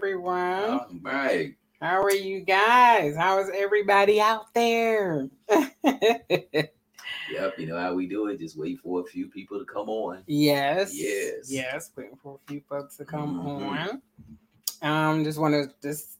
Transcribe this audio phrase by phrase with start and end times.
[0.00, 0.34] everyone.
[0.70, 1.54] All right.
[1.80, 3.16] How are you guys?
[3.16, 5.28] How is everybody out there?
[7.32, 7.58] Yep.
[7.58, 8.38] You know how we do it.
[8.38, 10.22] Just wait for a few people to come on.
[10.28, 10.92] yes.
[10.94, 11.50] Yes.
[11.50, 11.90] Yes.
[11.96, 14.00] Waiting for a few folks to come Mhm.
[14.82, 14.88] on.
[14.88, 16.18] Um, just want to just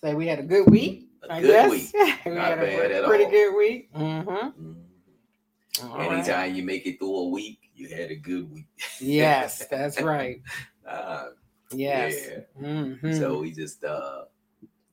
[0.00, 1.08] say we had a good week.
[1.24, 1.70] A I good guess.
[1.72, 1.90] week.
[2.26, 3.30] we Not had a pretty, all.
[3.30, 3.92] good week.
[3.94, 4.30] Mm-hmm.
[4.30, 4.76] Mhm.
[5.90, 6.12] All right.
[6.12, 8.68] Anytime you make it through a week, you had a good week.
[9.00, 10.40] Yes, that's right.
[10.86, 11.30] Uh,
[11.72, 12.28] Yes.
[12.60, 12.66] Yeah.
[12.68, 13.18] Mhm.
[13.18, 14.24] So we just, uh,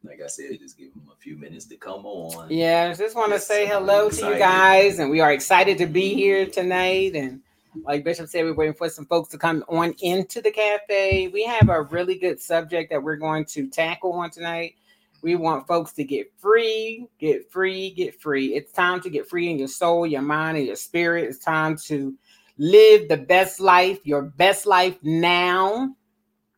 [0.03, 2.49] like I said, just give them a few minutes to come on.
[2.49, 6.13] Yeah, just want to say hello to you guys, and we are excited to be
[6.13, 7.15] here tonight.
[7.15, 7.41] And
[7.83, 11.27] like Bishop said, we're waiting for some folks to come on into the cafe.
[11.29, 14.75] We have a really good subject that we're going to tackle on tonight.
[15.21, 18.53] We want folks to get free, get free, get free.
[18.53, 21.25] It's time to get free in your soul, your mind, and your spirit.
[21.25, 22.13] It's time to
[22.57, 25.95] live the best life, your best life now.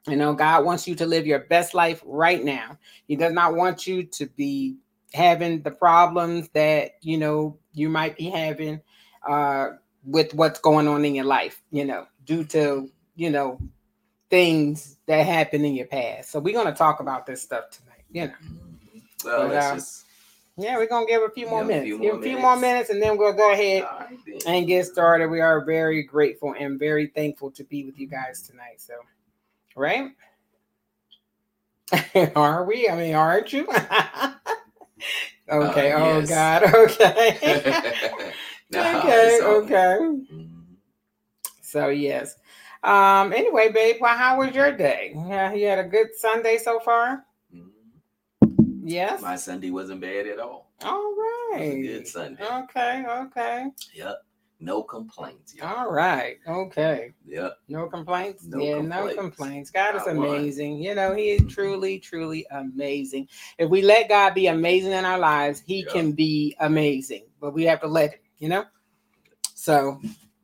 [0.08, 2.78] You know, God wants you to live your best life right now.
[3.08, 4.78] He does not want you to be
[5.14, 8.82] having the problems that you know you might be having
[9.28, 9.70] uh
[10.04, 13.58] with what's going on in your life you know due to you know
[14.30, 18.04] things that happened in your past so we're going to talk about this stuff tonight
[18.12, 19.02] you know Mhm.
[19.26, 20.06] Well, But, uh, just.
[20.58, 22.58] yeah we're going to give a few more minutes few give more a few more
[22.58, 22.90] minutes.
[22.90, 27.08] and then we'll go ahead right and get started we are very grateful and very
[27.08, 28.94] thankful to be with you guys tonight so
[29.78, 30.12] right
[32.36, 33.66] are we i mean aren't you
[35.50, 36.30] okay Uh, oh yes.
[36.30, 37.82] god okay
[38.70, 39.98] Nah, okay, okay.
[40.30, 40.76] Mhm.
[41.62, 42.36] So yes.
[42.84, 43.32] Um.
[43.32, 45.14] Anyway, babe, well, how was your day?
[45.16, 47.24] Yeah, you had a good Sunday so far.
[47.56, 47.70] Mhm.
[48.84, 49.22] Yes.
[49.22, 50.70] My Sunday wasn't bad at all.
[50.84, 51.62] All right.
[51.62, 52.44] It was a good Sunday.
[52.44, 53.06] Okay.
[53.08, 53.66] Okay.
[53.94, 54.16] Yep.
[54.60, 55.54] No complaints.
[55.54, 55.68] y'all.
[55.78, 56.38] All right.
[56.48, 57.14] Okay.
[57.28, 57.60] Yep.
[57.68, 58.44] No complaints.
[58.46, 59.16] No yeah, no complaints.
[59.16, 59.72] complaints.
[59.72, 60.18] God is one.
[60.18, 60.78] amazing.
[60.78, 63.28] You know, He is truly, truly amazing.
[63.60, 65.92] If we let God be amazing in our lives, He Yeah.
[65.92, 67.26] can be amazing.
[67.40, 68.20] But we have to let Him.
[68.40, 68.66] You know.
[69.54, 70.00] So,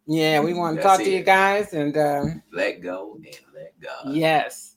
[0.07, 1.95] yeah, we want to That's talk to you guys and.
[1.97, 4.13] um Let go and let God.
[4.15, 4.72] Yes.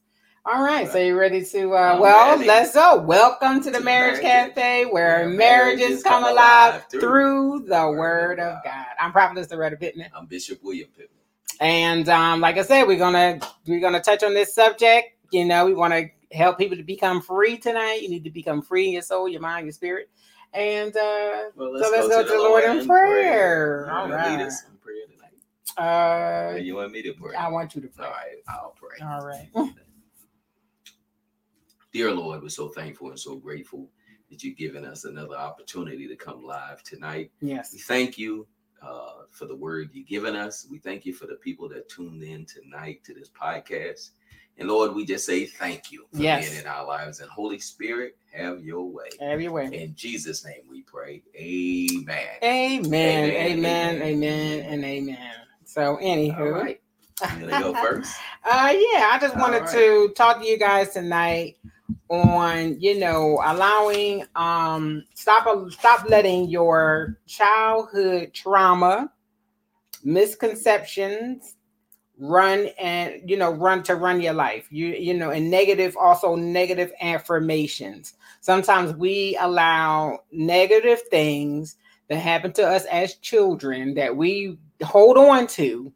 [0.46, 0.88] All right.
[0.88, 2.46] So you ready to uh well, ready.
[2.46, 2.98] let's go.
[3.00, 8.86] Welcome to the To Marriage Cafe where marriages come alive through, the word of God.
[9.00, 10.08] I'm Prophetess Loretta Pittman.
[10.16, 11.18] I'm Bishop William Pittman.
[11.60, 15.08] And um, like I said, we're gonna we're gonna touch on this subject.
[15.32, 18.02] You know, we want to help people to become free tonight.
[18.02, 20.10] You need to become free in your soul, your mind, your spirit.
[20.54, 23.86] And uh Well, So let's go to the Lord in prayer.
[23.88, 25.32] You All wanna lead us in prayer tonight?
[25.76, 27.34] uh you want me to pray?
[27.34, 28.06] I want you to pray.
[28.06, 29.04] right, I'll pray.
[29.04, 29.48] All right.
[31.96, 33.88] Dear Lord, we're so thankful and so grateful
[34.30, 37.30] that you've given us another opportunity to come live tonight.
[37.40, 37.72] Yes.
[37.72, 38.46] We thank you
[38.82, 40.66] uh, for the word you've given us.
[40.70, 44.10] We thank you for the people that tuned in tonight to this podcast.
[44.58, 46.50] And Lord, we just say thank you for Yes.
[46.50, 47.20] being in our lives.
[47.20, 49.08] And Holy Spirit, have your way.
[49.18, 49.70] Have your way.
[49.72, 51.22] In Jesus' name we pray.
[51.34, 52.26] Amen.
[52.42, 55.32] Amen, Amen, amen, and amen.
[55.64, 56.78] So, anywho, All right.
[57.22, 58.14] You gonna go first?
[58.44, 61.56] uh, yeah, I just wanted to talk to you guys tonight
[62.09, 69.12] on, you know, allowing, um, stop, stop letting your childhood trauma,
[70.05, 71.56] misconceptions,
[72.19, 74.67] run and you know run to run your life.
[74.71, 78.15] You you know and negative also negative affirmations.
[78.41, 81.76] Sometimes we allow negative things
[82.09, 85.93] that happen to us as children that we hold on to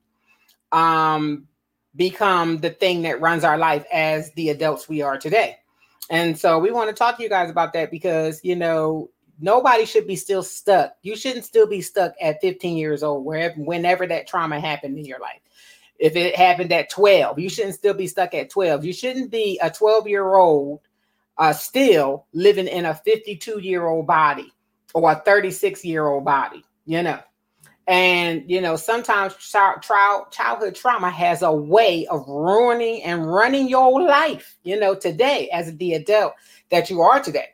[0.73, 1.47] um
[1.97, 5.57] become the thing that runs our life as the adults we are today
[6.11, 9.09] and so we want to talk to you guys about that because you know
[9.41, 10.95] nobody should be still stuck.
[11.03, 15.05] You shouldn't still be stuck at 15 years old wherever whenever that trauma happened in
[15.05, 15.41] your life.
[15.99, 19.59] If it happened at 12 you shouldn't still be stuck at 12 you shouldn't be
[19.63, 20.81] a 12 year old
[21.37, 24.51] uh, still living in a 52 year old body
[24.95, 27.21] or a 36 year old body you know
[27.91, 33.69] and you know sometimes child, child, childhood trauma has a way of ruining and running
[33.69, 36.33] your life you know today as the adult
[36.71, 37.49] that you are today.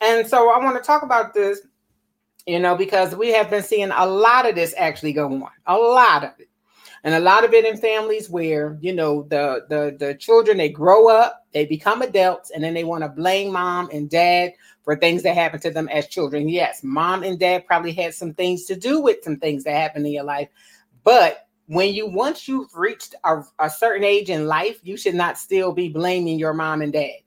[0.00, 1.60] And so i want to talk about this
[2.46, 5.76] you know because we have been seeing a lot of this actually go on a
[5.76, 6.49] lot of it
[7.04, 10.68] and a lot of it in families where you know the the the children they
[10.68, 14.52] grow up they become adults and then they want to blame mom and dad
[14.84, 16.48] for things that happened to them as children.
[16.48, 20.06] Yes mom and dad probably had some things to do with some things that happened
[20.06, 20.48] in your life
[21.04, 25.38] but when you once you've reached a, a certain age in life you should not
[25.38, 27.20] still be blaming your mom and dad.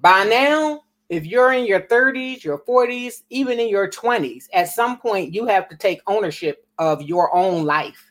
[0.00, 4.98] By now if you're in your 30s your 40s even in your 20s at some
[4.98, 8.07] point you have to take ownership of your own life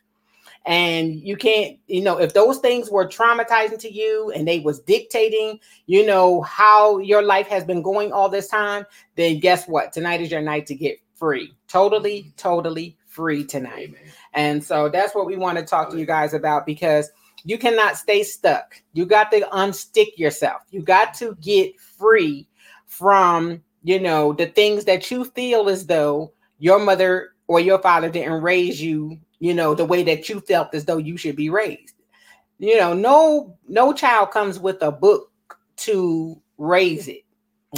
[0.68, 4.82] and you can't you know if those things were traumatizing to you and they was
[4.82, 8.86] dictating you know how your life has been going all this time
[9.16, 9.92] then guess what?
[9.92, 11.54] Tonight is your night to get free.
[11.68, 12.30] Totally mm-hmm.
[12.38, 13.90] totally free tonight.
[13.90, 14.12] Amen.
[14.34, 17.10] and so that's what we want to talk to you guys about because
[17.44, 18.76] you cannot stay stuck.
[18.94, 20.62] You got to unstick yourself.
[20.70, 22.48] You got to get free
[22.86, 28.10] from you know the things that you feel as though your mother or your father
[28.10, 31.50] didn't raise you you know, the way that you felt as though you should be
[31.50, 31.94] raised.
[32.60, 35.32] You know, no no child comes with a book
[35.78, 37.24] to raise it.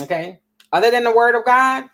[0.02, 0.40] Okay?
[0.72, 1.86] Other than the word of God,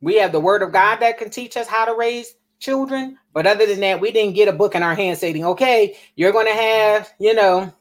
[0.00, 3.46] we have the word of God that can teach us how to raise children, but
[3.46, 6.46] other than that, we didn't get a book in our hand saying, "Okay, you're going
[6.46, 7.72] to have, you know,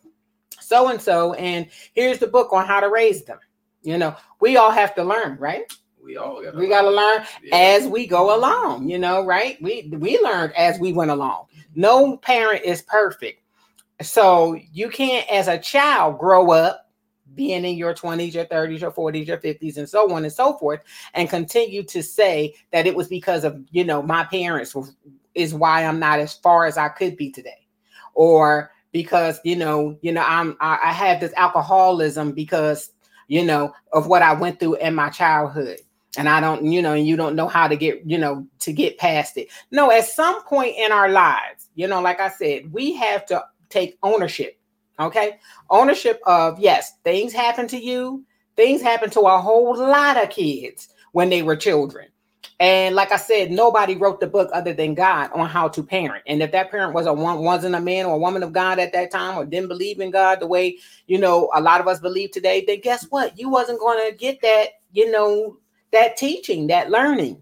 [0.60, 3.40] so and so and here's the book on how to raise them."
[3.82, 5.72] You know, we all have to learn, right?
[6.02, 7.56] We all got we got to learn yeah.
[7.56, 9.62] as we go along you know right?
[9.62, 11.46] We we learned as we went along.
[11.76, 13.42] No parent is perfect.
[14.02, 16.88] So you can't as a child grow up
[17.36, 20.58] being in your 20s your 30s your 40s your 50s and so on and so
[20.58, 20.80] forth
[21.14, 24.76] and continue to say that it was because of you know my parents
[25.36, 27.68] is why i'm not as far as i could be today.
[28.16, 32.92] Or because you know you know i'm i, I have this alcoholism because
[33.28, 35.80] you know of what i went through in my childhood
[36.18, 38.74] and I don't, you know, and you don't know how to get, you know, to
[38.74, 39.50] get past it.
[39.72, 43.44] No, at some point in our lives, you know, like I said, we have to
[43.70, 44.60] take ownership.
[45.00, 45.38] Okay.
[45.70, 48.26] Ownership of, yes, things happen to you.
[48.56, 52.08] Things happen to a whole lot of kids when they were children.
[52.60, 56.24] And like I said, nobody wrote the book other than God on how to parent.
[56.26, 58.80] And if that parent was a one wasn't a man or a woman of God
[58.80, 61.88] at that time or didn't believe in God the way, you know, a lot of
[61.88, 63.38] us believe today, then guess what?
[63.38, 65.58] You wasn't going to get that, you know,
[65.92, 67.42] that teaching, that learning.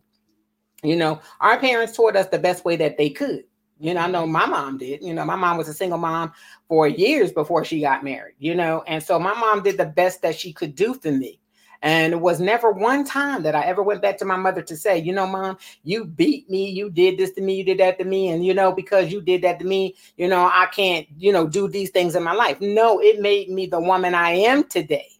[0.83, 3.43] You know, our parents taught us the best way that they could.
[3.79, 4.31] You know, I know mm-hmm.
[4.31, 5.01] my mom did.
[5.01, 6.31] You know, my mom was a single mom
[6.67, 10.21] for years before she got married, you know, and so my mom did the best
[10.21, 11.39] that she could do for me.
[11.81, 14.75] And it was never one time that I ever went back to my mother to
[14.75, 17.99] say, you know, mom, you beat me, you did this to me, you did that
[17.99, 18.29] to me.
[18.29, 21.45] And, you know, because you did that to me, you know, I can't, you know,
[21.45, 22.59] do these things in my life.
[22.59, 25.14] No, it made me the woman I am today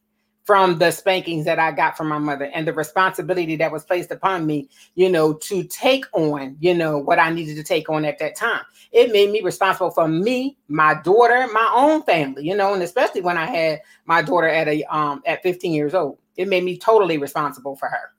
[0.45, 4.11] from the spankings that I got from my mother and the responsibility that was placed
[4.11, 8.05] upon me, you know, to take on, you know, what I needed to take on
[8.05, 8.61] at that time.
[8.91, 13.21] It made me responsible for me, my daughter, my own family, you know, and especially
[13.21, 16.19] when I had my daughter at a um at 15 years old.
[16.37, 18.13] It made me totally responsible for her.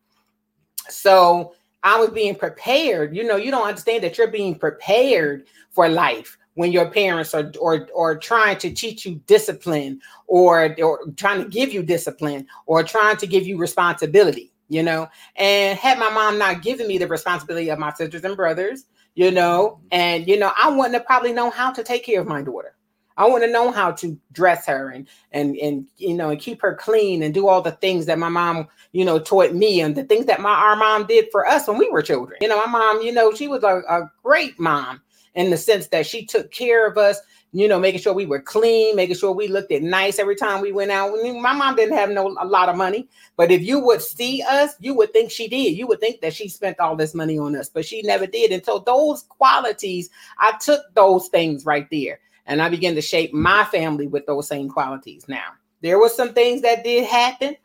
[0.88, 3.14] So I was being prepared.
[3.14, 7.52] You know, you don't understand that you're being prepared for life when your parents are
[7.60, 12.82] or or trying to teach you discipline or or trying to give you discipline or
[12.82, 15.08] trying to give you responsibility you know?
[15.36, 19.30] And had my mom not given me the responsibility of my sisters and brothers you
[19.30, 19.80] know?
[19.92, 22.74] And you know i wouldn't have probably known how to take care of my daughter.
[23.18, 26.60] I wouldn't have known how to dress her and and and you know and keep
[26.62, 29.94] her clean and do all the things that my mom you know taught me and
[29.94, 32.38] the things that my our mom did for us when we were children.
[32.40, 35.00] You know my mom you know she was a, a great mom
[35.36, 37.20] in the sense that she took care of us,
[37.52, 40.60] you know, making sure we were clean, making sure we looked at nice every time
[40.60, 41.12] we went out.
[41.22, 44.74] My mom didn't have no a lot of money, but if you would see us,
[44.80, 45.76] you would think she did.
[45.76, 48.50] You would think that she spent all this money on us, but she never did.
[48.50, 53.32] And so those qualities, I took those things right there and I began to shape
[53.32, 55.26] my family with those same qualities.
[55.28, 55.52] Now,
[55.82, 57.56] there were some things that did happen,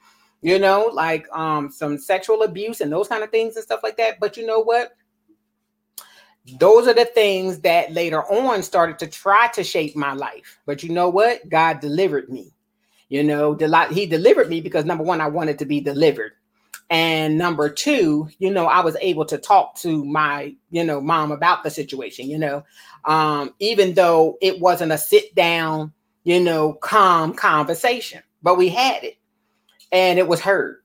[0.41, 3.97] you know, like um some sexual abuse and those kind of things and stuff like
[3.97, 4.19] that.
[4.19, 4.95] But you know what?
[6.59, 10.59] Those are the things that later on started to try to shape my life.
[10.65, 11.47] But you know what?
[11.49, 12.53] God delivered me.
[13.09, 13.55] You know,
[13.91, 16.31] he delivered me because number one, I wanted to be delivered.
[16.89, 21.31] And number two, you know, I was able to talk to my, you know, mom
[21.31, 22.63] about the situation, you know,
[23.05, 25.93] um, even though it wasn't a sit down,
[26.23, 29.17] you know, calm conversation, but we had it
[29.91, 30.80] and it was heard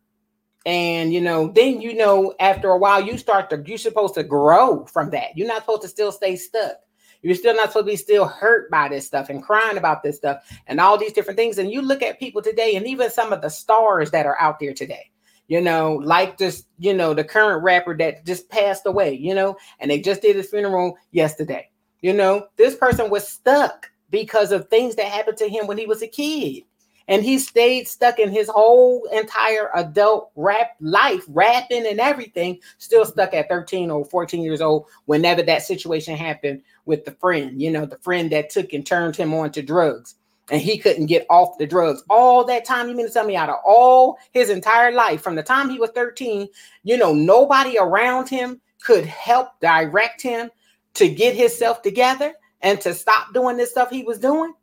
[0.66, 4.24] and you know then you know after a while you start to you're supposed to
[4.24, 5.36] grow from that.
[5.36, 6.76] You're not supposed to still stay stuck.
[7.22, 10.16] You're still not supposed to be still hurt by this stuff and crying about this
[10.16, 11.58] stuff and all these different things.
[11.58, 14.60] And you look at people today and even some of the stars that are out
[14.60, 15.10] there today
[15.48, 19.56] you know like this you know the current rapper that just passed away you know
[19.78, 21.70] and they just did his funeral yesterday.
[22.00, 25.86] You know this person was stuck because of things that happened to him when he
[25.86, 26.64] was a kid
[27.08, 33.04] and he stayed stuck in his whole entire adult rap life, rapping and everything, still
[33.04, 37.70] stuck at 13 or 14 years old whenever that situation happened with the friend, you
[37.70, 40.16] know, the friend that took and turned him on to drugs.
[40.48, 42.04] And he couldn't get off the drugs.
[42.08, 45.34] All that time, you mean to tell me out of all his entire life, from
[45.34, 46.46] the time he was 13,
[46.84, 50.48] you know, nobody around him could help direct him
[50.94, 54.54] to get himself together and to stop doing this stuff he was doing?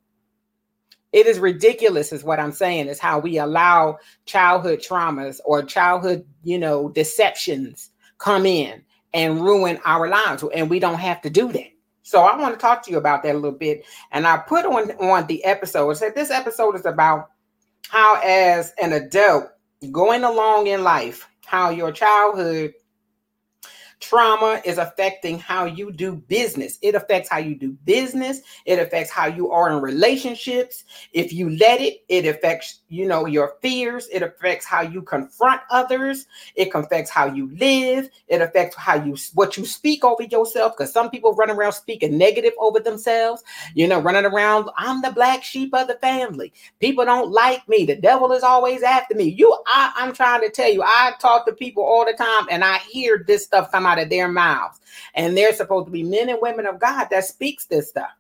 [1.13, 6.25] It is ridiculous, is what I'm saying, is how we allow childhood traumas or childhood,
[6.43, 8.81] you know, deceptions come in
[9.13, 10.43] and ruin our lives.
[10.53, 11.69] And we don't have to do that.
[12.01, 13.85] So I want to talk to you about that a little bit.
[14.11, 17.29] And I put on on the episode, I said this episode is about
[17.89, 19.45] how as an adult
[19.91, 22.73] going along in life, how your childhood
[24.03, 26.77] trauma is affecting how you do business.
[26.81, 28.41] It affects how you do business.
[28.65, 30.83] It affects how you are in relationships.
[31.13, 34.07] If you let it, it affects, you know, your fears.
[34.11, 36.25] It affects how you confront others.
[36.55, 38.09] It affects how you live.
[38.27, 40.73] It affects how you what you speak over yourself.
[40.77, 43.43] Because some people run around speaking negative over themselves,
[43.73, 46.51] you know, running around, I'm the black sheep of the family.
[46.79, 47.85] People don't like me.
[47.85, 49.25] The devil is always after me.
[49.25, 52.63] You, I, I'm trying to tell you, I talk to people all the time and
[52.63, 54.79] I hear this stuff come out out of their mouths.
[55.13, 58.11] And they're supposed to be men and women of God that speaks this stuff.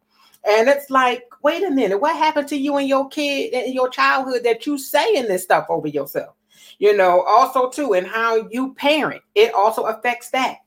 [0.45, 3.89] And it's like, wait a minute, what happened to you and your kid in your
[3.89, 6.35] childhood that you saying this stuff over yourself?
[6.79, 10.57] You know, also too, and how you parent, it also affects that.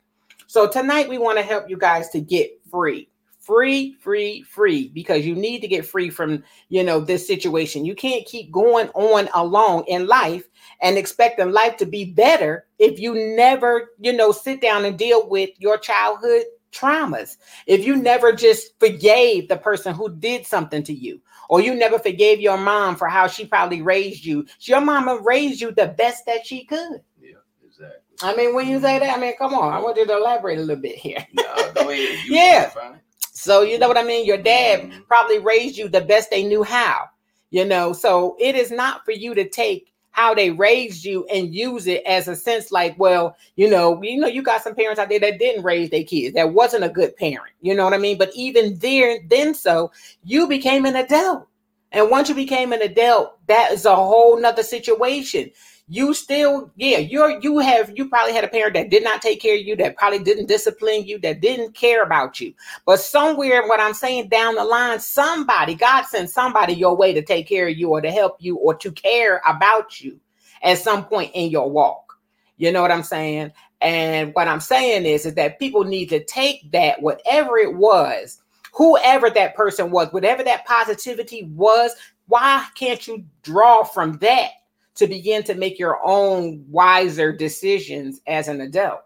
[0.46, 3.08] So tonight we want to help you guys to get free
[3.46, 7.94] free free free because you need to get free from you know this situation you
[7.94, 10.48] can't keep going on along in life
[10.80, 15.28] and expecting life to be better if you never you know sit down and deal
[15.28, 17.37] with your childhood traumas.
[17.66, 21.99] If you never just forgave the person who did something to you or you never
[21.99, 24.47] forgave your mom for how she probably raised you.
[24.61, 27.00] Your mama raised you the best that she could.
[27.21, 27.99] Yeah exactly.
[28.23, 29.73] I mean when you say that i mean come on.
[29.73, 31.26] I want you to elaborate a little bit here.
[31.33, 31.90] No,
[32.26, 32.73] yeah.
[33.21, 34.26] So you know what I mean?
[34.26, 35.02] Your dad mm-hmm.
[35.02, 37.04] probably raised you the best they knew how,
[37.50, 37.92] you know.
[37.92, 42.02] So it is not for you to take how they raised you and use it
[42.06, 45.20] as a sense like, well, you know, you know, you got some parents out there
[45.20, 46.35] that didn't raise their kids.
[46.35, 47.52] That wasn't a good parent.
[47.61, 48.16] You know what I mean?
[48.16, 49.92] But even there, then so
[50.25, 51.46] you became an adult.
[51.92, 55.50] And once you became an adult, that is a whole nother situation
[55.88, 59.40] you still, yeah, you're you have you probably had a parent that did not take
[59.40, 62.52] care of you, that probably didn't discipline you, that didn't care about you.
[62.85, 67.23] But somewhere, what I'm saying down the line, somebody, God sent somebody your way to
[67.23, 70.19] take care of you or to help you or to care about you
[70.62, 72.19] at some point in your walk.
[72.57, 73.52] You know what I'm saying?
[73.81, 78.43] And what I'm saying is, is that people need to take that, whatever it was,
[78.73, 81.93] whoever that person was, whatever that positivity was,
[82.26, 84.50] why can't you draw from that
[84.97, 89.00] to begin to make your own wiser decisions as an adult.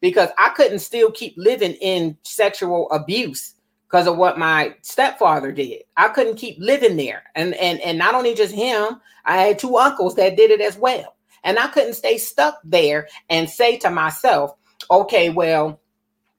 [0.00, 3.54] Because I couldn't still keep living in sexual abuse
[3.92, 5.82] because of what my stepfather did.
[5.96, 7.22] I couldn't keep living there.
[7.34, 10.76] And and and not only just him, I had two uncles that did it as
[10.76, 11.14] well.
[11.44, 14.54] And I couldn't stay stuck there and say to myself,
[14.90, 15.80] okay, well,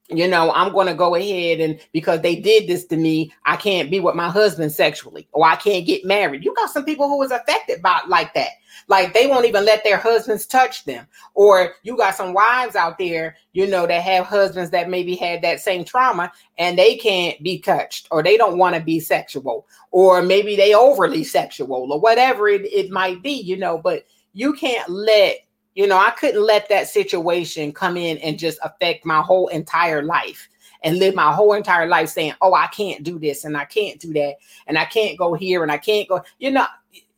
[0.08, 3.56] you know, I'm going to go ahead and because they did this to me, I
[3.56, 6.44] can't be with my husband sexually or I can't get married.
[6.44, 8.50] You got some people who was affected by like that.
[8.88, 11.06] Like they won't even let their husbands touch them.
[11.34, 15.42] Or you got some wives out there, you know, that have husbands that maybe had
[15.42, 19.66] that same trauma and they can't be touched or they don't want to be sexual
[19.90, 24.52] or maybe they overly sexual or whatever it, it might be, you know, but you
[24.52, 25.38] can't let
[25.74, 30.02] you know, I couldn't let that situation come in and just affect my whole entire
[30.02, 30.48] life
[30.84, 33.98] and live my whole entire life saying, oh, I can't do this and I can't
[33.98, 34.36] do that
[34.66, 36.22] and I can't go here and I can't go.
[36.38, 36.66] You know,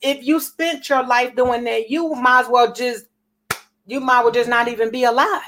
[0.01, 3.07] if you spent your life doing that, you might as well just,
[3.87, 5.43] you might well just not even be alive.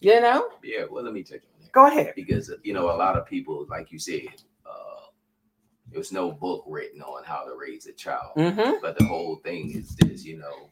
[0.00, 0.48] You know?
[0.62, 0.84] Yeah.
[0.90, 1.72] Well, let me take it.
[1.72, 2.12] Go ahead.
[2.16, 5.06] Because, you know, a lot of people, like you said, uh,
[5.92, 8.32] there's no book written on how to raise a child.
[8.36, 8.80] Mm-hmm.
[8.80, 10.70] But the whole thing is this, you know,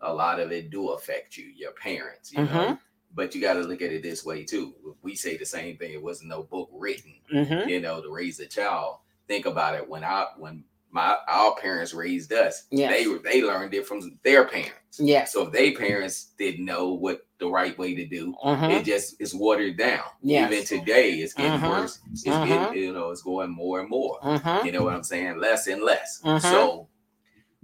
[0.00, 2.54] a lot of it do affect you, your parents, you mm-hmm.
[2.54, 2.78] know.
[3.14, 4.74] But you got to look at it this way too.
[5.02, 5.92] We say the same thing.
[5.92, 7.68] It wasn't no book written, mm-hmm.
[7.68, 8.98] you know, to raise a child.
[9.26, 9.88] Think about it.
[9.88, 10.64] When I when
[10.96, 14.98] my our parents raised us, they they learned it from their parents.
[14.98, 15.26] Yeah.
[15.26, 18.64] So if their parents didn't know what the right way to do, mm-hmm.
[18.64, 20.04] it just is watered down.
[20.22, 20.50] Yes.
[20.50, 21.68] Even today, it's getting mm-hmm.
[21.68, 22.00] worse.
[22.10, 22.48] It's mm-hmm.
[22.48, 24.18] getting, you know, it's going more and more.
[24.20, 24.64] Mm-hmm.
[24.64, 25.38] You know what I'm saying?
[25.38, 26.22] Less and less.
[26.24, 26.38] Mm-hmm.
[26.38, 26.88] So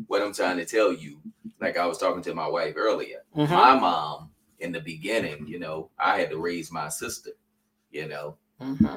[0.08, 1.22] what I'm trying to tell you,
[1.58, 3.50] like I was talking to my wife earlier, mm-hmm.
[3.50, 7.30] my mom in the beginning, you know, I had to raise my sister,
[7.90, 8.96] you know, mm-hmm.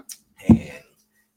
[0.49, 0.83] and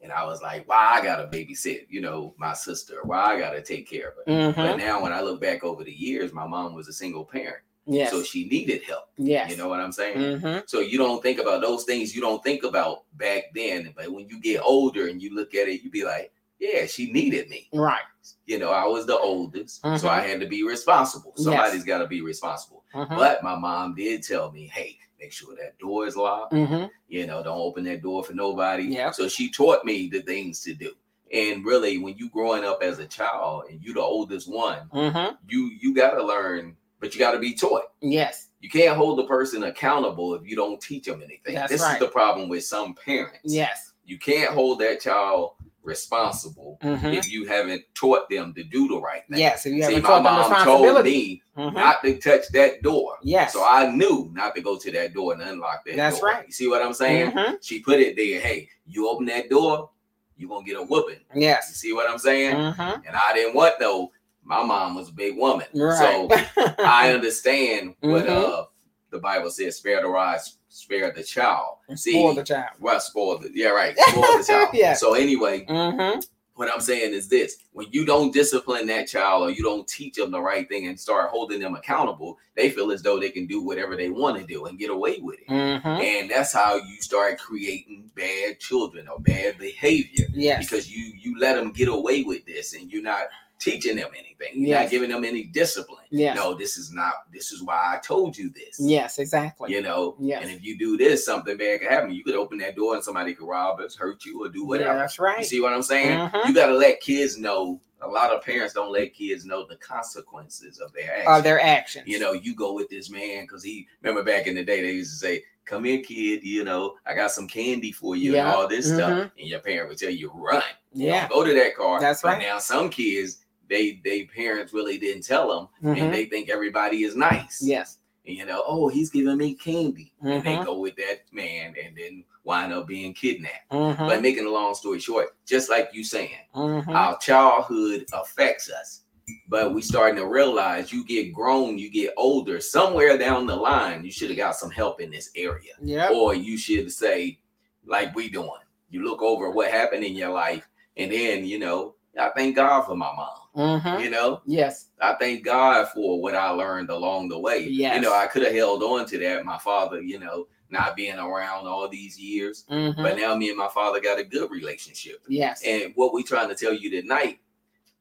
[0.00, 3.62] and I was like, why I gotta babysit, you know, my sister, why I gotta
[3.62, 4.32] take care of her.
[4.32, 4.60] Mm-hmm.
[4.60, 7.62] But now when I look back over the years, my mom was a single parent.
[7.90, 8.10] Yes.
[8.10, 9.08] So she needed help.
[9.16, 9.50] Yes.
[9.50, 10.18] You know what I'm saying?
[10.18, 10.58] Mm-hmm.
[10.66, 13.94] So you don't think about those things you don't think about back then.
[13.96, 17.10] But when you get older and you look at it, you be like, yeah, she
[17.10, 17.68] needed me.
[17.72, 18.02] Right.
[18.44, 19.96] You know, I was the oldest, mm-hmm.
[19.96, 21.32] so I had to be responsible.
[21.36, 21.84] Somebody's yes.
[21.84, 22.84] got to be responsible.
[22.94, 23.16] Mm-hmm.
[23.16, 26.52] But my mom did tell me, hey, make sure that door is locked.
[26.52, 26.86] Mm-hmm.
[27.08, 28.84] You know, don't open that door for nobody.
[28.84, 29.10] Yeah.
[29.10, 30.92] So she taught me the things to do.
[31.32, 35.34] And really, when you growing up as a child and you the oldest one, Mm-hmm.
[35.48, 37.82] you you gotta learn, but you gotta be taught.
[38.00, 38.48] Yes.
[38.60, 41.54] You can't hold the person accountable if you don't teach them anything.
[41.54, 41.94] That's this right.
[41.94, 43.40] is the problem with some parents.
[43.44, 43.92] Yes.
[44.04, 45.52] You can't hold that child
[45.88, 47.06] responsible Mm-hmm.
[47.06, 49.38] if you haven't taught them to do the right thing.
[49.38, 49.66] Yes.
[49.66, 51.42] If you haven't my taught them mom told responsibility.
[51.56, 51.74] me Mhm.
[51.74, 53.16] not to touch that door.
[53.22, 53.52] Yes.
[53.52, 56.28] So I knew not to go to that door and unlock that That's door.
[56.28, 56.46] right.
[56.46, 57.32] You see what I'm saying?
[57.32, 57.58] Mhm.
[57.62, 58.40] She put it there.
[58.40, 59.90] Hey, you open that door,
[60.36, 61.20] you're gonna get a whooping.
[61.34, 61.66] Yes.
[61.70, 62.54] You see what I'm saying?
[62.54, 63.02] Mhm.
[63.06, 64.12] And I didn't want no.
[64.44, 65.98] My mom was a big woman, Right.
[65.98, 66.28] so
[66.78, 68.30] I understand what Mhm.
[68.30, 68.64] uh
[69.10, 70.38] the Bible says: "Spare the rod,
[70.68, 72.70] spare the child." See, Spoil the child.
[72.80, 74.68] well, spoil the yeah, right, spoil the child.
[74.72, 74.94] Yeah.
[74.94, 76.20] So anyway, Mm-hmm.
[76.54, 80.14] what I'm saying is this: when you don't discipline that child or you don't teach
[80.16, 83.46] them the right thing and start holding them accountable, they feel as though they can
[83.46, 85.48] do whatever they want to do and get away with it.
[85.48, 85.86] Mm-hmm.
[85.88, 90.64] And that's how you start creating bad children or bad behavior Yes.
[90.68, 93.26] because you you let them get away with this and you're not
[93.58, 94.64] teaching them anything.
[94.66, 96.04] You're not giving them any discipline.
[96.10, 96.36] Yes.
[96.36, 97.14] No, this is not.
[97.32, 98.76] This is why I told you this.
[98.78, 99.18] Yes.
[99.18, 99.72] Exactly.
[99.72, 100.16] You know.
[100.20, 100.42] Yes.
[100.42, 102.12] And if you do this, something bad could happen.
[102.12, 104.66] You could open that door and somebody could rob us, hurt you, or do Yeah,
[104.66, 104.98] whatever.
[104.98, 105.44] that's You right.
[105.44, 106.16] see what I'm saying?
[106.30, 106.46] Mhm.
[106.48, 107.80] You got to let kids know.
[108.00, 111.38] A lot of parents don't let kids know the consequences of their actions.
[111.38, 112.06] Of their actions.
[112.06, 114.92] You know, you go with this man because he remember back in the day they
[114.92, 116.44] used to say, "Come here, kid.
[116.44, 118.46] You know, I got some candy for you Yeah.
[118.46, 119.30] and all this stuff." Mhm.
[119.38, 121.26] And your parent would tell you, "Run, Yeah.
[121.28, 122.42] Don't go to that car." That's but right.
[122.42, 126.00] Now some kids, they they parents really didn't tell them, Mhm.
[126.00, 127.60] and they think everybody is nice.
[127.62, 127.98] Yes.
[128.26, 130.64] And you know, oh, he's giving me candy, and they Mhm.
[130.66, 133.70] go with that man, and then wind up being kidnapped.
[133.70, 134.06] Mm-hmm.
[134.06, 136.90] But making a long story short, just like you saying, Mm-hmm.
[136.90, 139.02] our childhood affects us
[139.46, 144.02] but we starting to realize you get grown you get older somewhere down the line
[144.02, 146.12] you should have got some help in this area Yep.
[146.12, 147.38] or you should say
[147.84, 148.48] like we doing
[148.88, 152.86] you look over what happened in your life and then you know i thank god
[152.86, 154.00] for my mom Mm-hmm.
[154.02, 154.88] you know Yes.
[155.00, 157.96] i thank god for what i learned along the way Yes.
[157.96, 161.18] you know i could have held on to that my father you know not being
[161.18, 163.02] around all these years Mm-hmm.
[163.02, 165.62] but now me and my father got a good relationship yes.
[165.64, 167.40] and what we're trying to tell you tonight,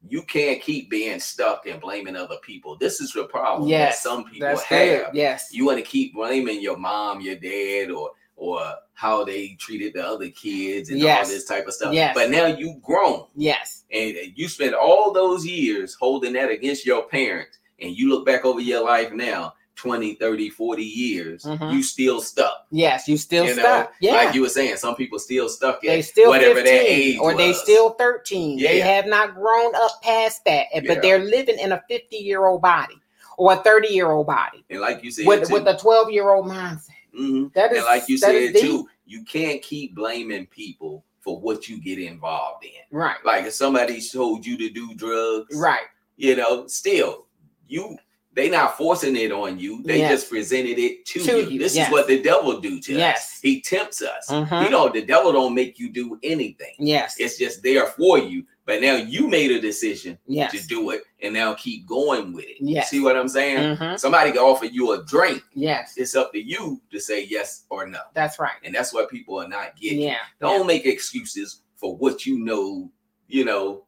[0.08, 2.78] you can't keep being stuck and blaming other people.
[2.78, 3.96] This is the problem yes.
[4.04, 4.68] that some people have.
[4.68, 5.08] good.
[5.14, 5.48] Yes.
[5.52, 8.62] You want to keep blaming your mom, your dad, or or
[8.98, 11.28] how they treated the other kids and Yes.
[11.28, 11.94] all this type of stuff.
[11.94, 12.16] Yes.
[12.16, 13.86] But now you've grown yes.
[13.92, 18.44] and you spent all those years holding that against your parents, and you look back
[18.44, 21.72] over your life now, 20, 30, 40 years, Mhm.
[21.72, 22.66] you still stuck.
[22.72, 23.08] Yes.
[23.08, 23.94] You still You know, stuck.
[24.02, 24.14] Yeah.
[24.14, 27.36] Like you were saying, some people still stuck they still whatever 15 their age or
[27.38, 30.96] they still 13 they have not grown up past that and- Yeah.
[30.96, 32.96] but they're living in a 50 year old body
[33.38, 36.10] or a 30 year old body and like you said, with, too, with a 12
[36.10, 37.53] year old mindset Mhm.
[37.53, 41.82] that is and like you said too, you can't keep blaming people for what you
[41.82, 42.71] get involved in.
[42.97, 47.25] right Like if somebody told you to do drugs, right you know, still
[47.67, 47.97] you
[48.34, 49.82] they not forcing it on you.
[49.82, 50.12] They Yes.
[50.12, 51.49] just presented it to, To you.
[51.49, 51.88] you, This yes.
[51.88, 52.97] is what the devil do to us.
[52.99, 53.39] Yes.
[53.41, 54.27] He tempts us.
[54.30, 54.63] Mhm.
[54.65, 56.75] You know, the devil don't make you do anything.
[56.77, 58.45] yes It's just there for you.
[58.67, 62.43] But now you made a decision yes to do it and now keep going with
[62.45, 62.58] it.
[62.60, 62.89] Yes.
[62.89, 63.77] See what I'm saying?
[63.77, 63.97] Mhm.
[63.97, 65.41] Somebody can offer you a drink.
[65.53, 68.01] yes It's up to you to say yes or no.
[68.13, 70.01] that's right And that's what people are not getting.
[70.01, 72.91] yeah Don't make excuses for what you know.
[73.30, 73.86] You know,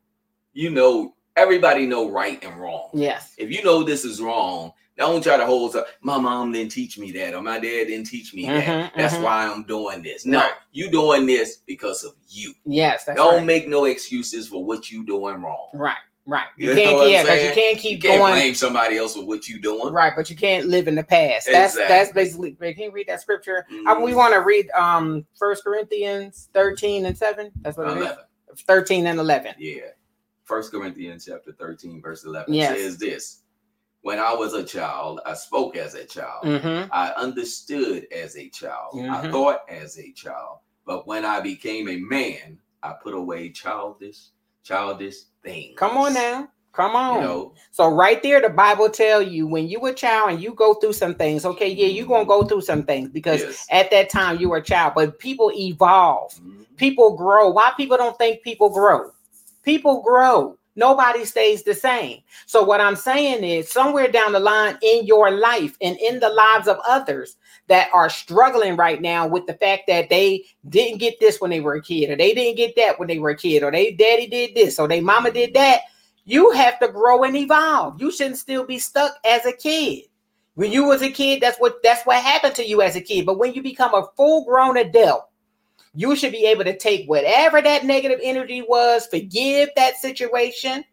[0.53, 2.89] you know, everybody know right and wrong.
[2.93, 5.87] yes If you know this is wrong, don't try to hold up.
[6.01, 8.65] My mom didn't teach me that, or my dad didn't teach me that.
[8.65, 9.23] Mhm, That's mhm.
[9.23, 10.25] why I'm doing this.
[10.25, 10.51] No, Right.
[10.71, 12.53] You doing this because of you.
[12.65, 13.45] yes that's don't right.
[13.45, 15.69] make no excuses for what you doing wrong.
[15.73, 18.97] right right You you can't yeah because you can't You keep can't going blame somebody
[18.97, 19.91] else for what you doing.
[19.93, 23.21] right but you can't live in the past that's that's basically can you read that
[23.21, 24.15] scripture Uh, we Mhm.
[24.15, 27.51] want to read um First Corinthians 13 and 7.
[27.61, 28.17] That's what it 11.
[28.53, 28.61] is.
[28.61, 29.53] 13 and 11.
[29.57, 29.81] Yeah.
[30.43, 32.77] First Corinthians chapter 13, verse 11 Yes.
[32.77, 33.41] says this.
[34.01, 36.45] When I was a child, I spoke as a child.
[36.45, 36.89] Mm-hmm.
[36.91, 38.93] I understood as a child.
[38.95, 39.31] I Mhm.
[39.31, 40.59] thought as a child.
[40.85, 44.29] But when I became a man, I put away childish,
[44.63, 45.77] childish things.
[45.77, 46.47] Come on now.
[46.71, 47.15] Come on.
[47.15, 50.53] You know, so right there, the Bible tell you when you a child and you
[50.53, 51.43] go through some things.
[51.43, 53.67] Okay, yeah, you're gonna go through some things because yes.
[53.71, 54.93] at that time you were a child.
[54.95, 56.33] But people evolve.
[56.35, 56.65] Mhm.
[56.77, 57.49] People grow.
[57.49, 59.11] Why people don't think people grow?
[59.63, 60.57] People grow.
[60.79, 62.21] Nobody stays the same.
[62.45, 66.29] So what I'm saying is somewhere down the line in your life and in the
[66.29, 67.35] lives of others
[67.67, 71.59] that are struggling right now with the fact that they didn't get this when they
[71.59, 73.91] were a kid or they didn't get that when they were a kid or they
[73.91, 75.81] daddy did this or they mama did that,
[76.23, 77.99] you have to grow and evolve.
[77.99, 80.05] You shouldn't still be stuck as a kid.
[80.55, 83.25] When you was a kid, that's what that's what happened to you as a kid.
[83.25, 85.28] But when you become a full-grown adult,
[85.93, 90.83] you should be able to take whatever that negative energy was, forgive that situation,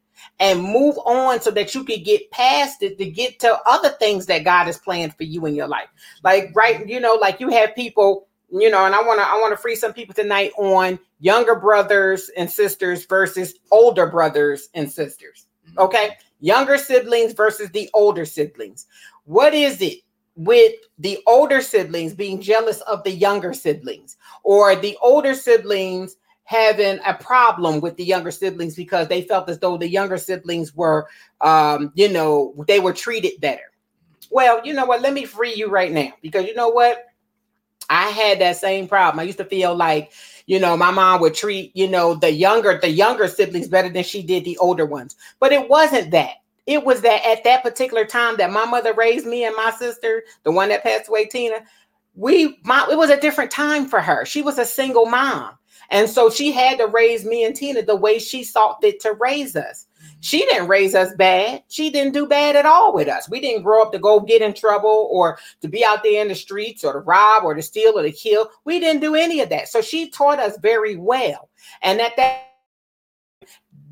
[0.41, 4.27] and move on so that you could get past it to get to other things
[4.27, 5.89] that God has planned for you in your life.
[6.23, 9.35] Like right, you know, like you have people, you know, and I want to I
[9.35, 14.91] want to free some people tonight on younger brothers and sisters versus older brothers and
[14.91, 15.47] sisters.
[15.69, 15.81] Mm-hmm.
[15.81, 16.11] Okay?
[16.41, 18.87] Younger siblings versus the older siblings.
[19.25, 20.01] What is it
[20.37, 27.01] with the older siblings being jealous of the younger siblings or the older siblings having
[27.05, 31.09] a problem with the younger siblings because they felt as though the younger siblings were
[31.41, 33.73] um you know they were treated better.
[34.31, 35.03] Well you know what?
[35.03, 37.07] Let me free you right now because you know what?
[37.91, 39.19] I had that same problem.
[39.19, 40.13] I used to feel like
[40.47, 44.05] you know my mom would treat you know the younger the younger siblings better than
[44.05, 45.17] she did the older ones.
[45.41, 46.37] But it wasn't that.
[46.67, 50.23] It was that at that particular time that my mother raised me and my sister,
[50.45, 51.65] the one that passed away, Tina,
[52.17, 54.25] we my it was a different time for her.
[54.25, 55.53] She was a single mom.
[55.91, 59.13] And so she had to raise me and Tina the way she saw fit to
[59.13, 59.87] raise us.
[60.21, 61.63] She didn't raise us bad.
[61.69, 63.29] She didn't do bad at all with us.
[63.29, 66.29] We didn't grow up to go get in trouble or to be out there in
[66.29, 68.49] the streets or to rob or to steal or to kill.
[68.65, 69.69] We didn't do any of that.
[69.69, 71.51] So she taught us very well.
[71.83, 72.46] And at that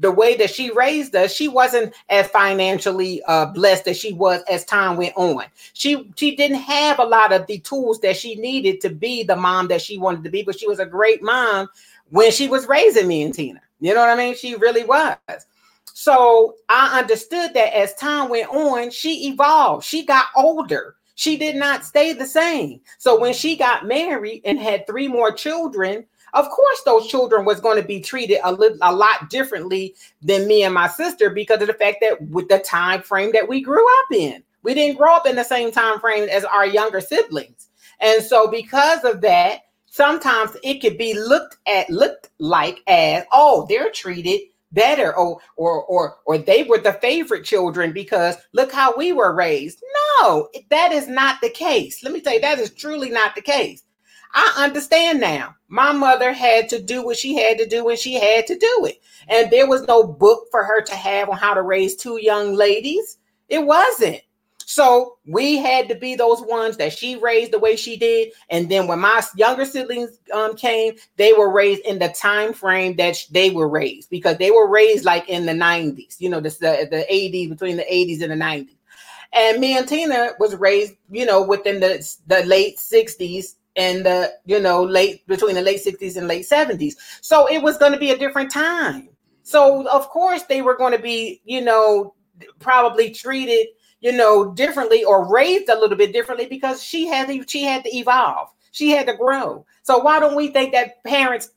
[0.04, 4.42] the way that she raised us, she wasn't as financially uh, blessed as she was
[4.50, 5.44] as time went on.
[5.72, 9.34] She she didn't have a lot of the tools that she needed to be the
[9.34, 11.68] mom that she wanted to be, but she was a great mom
[12.10, 13.62] when she was raising me and Tina.
[13.80, 14.36] You know what I mean?
[14.36, 15.16] She really was.
[15.94, 19.86] So I understood that as time went on, she evolved.
[19.86, 20.96] She got older.
[21.14, 22.80] She did not stay the same.
[22.98, 27.60] So when she got married and had three more children, of course those children was
[27.60, 31.60] going to be treated a, little, a lot differently than me and my sister because
[31.62, 34.98] of the fact that with the time frame that we grew up in we didn't
[34.98, 37.68] grow up in the same time frame as our younger siblings
[38.00, 43.64] and so because of that sometimes it could be looked at looked like as oh
[43.68, 44.40] they're treated
[44.74, 49.34] better or or or or they were the favorite children because look how we were
[49.34, 49.82] raised
[50.20, 53.42] no that is not the case let me tell you that is truly not the
[53.42, 53.84] case
[54.34, 55.54] I understand now.
[55.68, 58.86] My mother had to do what she had to do when she had to do
[58.86, 59.00] it.
[59.28, 62.52] And there was no book for her to have on how to raise two young
[62.52, 63.18] ladies.
[63.48, 64.20] It wasn't.
[64.66, 68.32] So we had to be those ones that she raised the way she did.
[68.50, 72.96] And then when my younger siblings um, came, they were raised in the time frame
[72.96, 76.50] that they were raised because they were raised like in the 90s, you know, the,
[76.50, 78.76] the, the 80s, between the 80s and the 90s.
[79.32, 84.32] And me and Tina was raised, you know, within the, the late 60s and the
[84.46, 87.98] you know late between the late 60s and late 70s so it was going to
[87.98, 89.08] be a different time
[89.42, 92.14] so of course they were going to be you know
[92.60, 93.66] probably treated
[94.04, 97.82] you know differently or raised a little bit differently because she had to she had
[97.82, 101.50] to evolve she had to grow so why don't we think that parents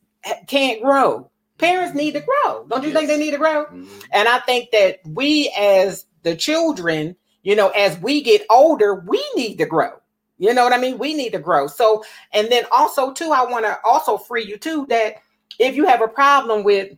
[0.47, 2.97] can't grow parents need to grow don't you yes.
[2.97, 3.99] think they need to grow mm-hmm.
[4.13, 9.23] and i think that we as the children you know as we get older we
[9.35, 9.91] need to grow
[10.39, 10.99] you know what I mean?
[10.99, 11.65] We need to grow.
[11.65, 15.15] So, and then also too, I want to also free you too that
[15.59, 16.95] if you have a problem with,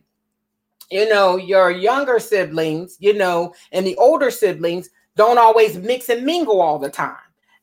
[0.90, 6.24] you know, your younger siblings, you know, and the older siblings don't always mix and
[6.24, 7.16] mingle all the time.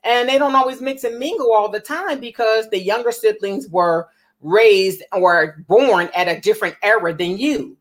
[0.03, 4.07] And they don't always mix and mingle all the time because the younger siblings were
[4.41, 7.75] raised or born at a different era than you.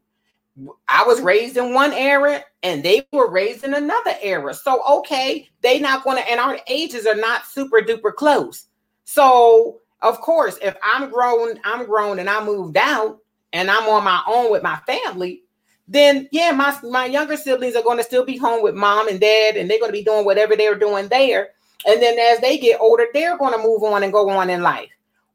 [0.88, 4.54] I was raised in one era and they were raised in another era.
[4.54, 8.66] So okay, they not going to and our ages are not super duper close.
[9.04, 13.18] So of course, if I'm grown, I'm grown and I moved out
[13.52, 15.42] and I'm on my own with my family,
[15.88, 19.20] then yeah, my my younger siblings are going to still be home with mom and
[19.20, 21.50] dad and they're going to be doing whatever they're doing there.
[21.86, 24.62] And then as they get older, they're going to move on and go on in
[24.62, 24.90] life.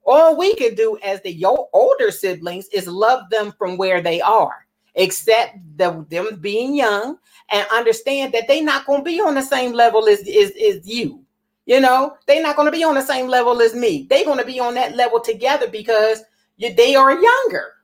[0.06, 4.20] All we can do as the your older siblings is love them from where they
[4.20, 4.66] are
[4.98, 7.18] accept the, them being young
[7.52, 10.88] and understand that they're not going to be on the same level as, as, as
[10.88, 11.24] you.
[11.66, 14.08] You know, they're not going to be on the same level as me.
[14.10, 16.24] They're going to be on that level together because
[16.58, 17.76] you, they are younger.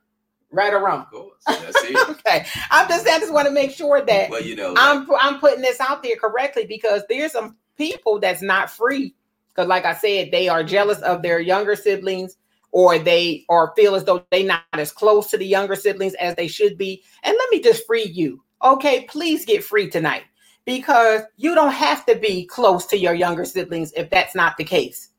[0.50, 1.02] Right or wrong?
[1.02, 1.42] Of course.
[1.46, 2.08] That's it.
[2.08, 2.46] okay.
[2.70, 5.62] I'm just I just want to make sure that well, you know, I'm I'm putting
[5.62, 9.14] this out there correctly because there's some people that's not free.
[9.48, 12.36] Because like I said, they are jealous of their younger siblings
[12.70, 16.34] or they or feel as though they're not as close to the younger siblings as
[16.36, 17.02] they should be.
[17.22, 18.42] And let me just free you.
[18.62, 20.24] Okay, please get free tonight
[20.64, 24.64] because you don't have to be close to your younger siblings if that's not the
[24.64, 25.10] case.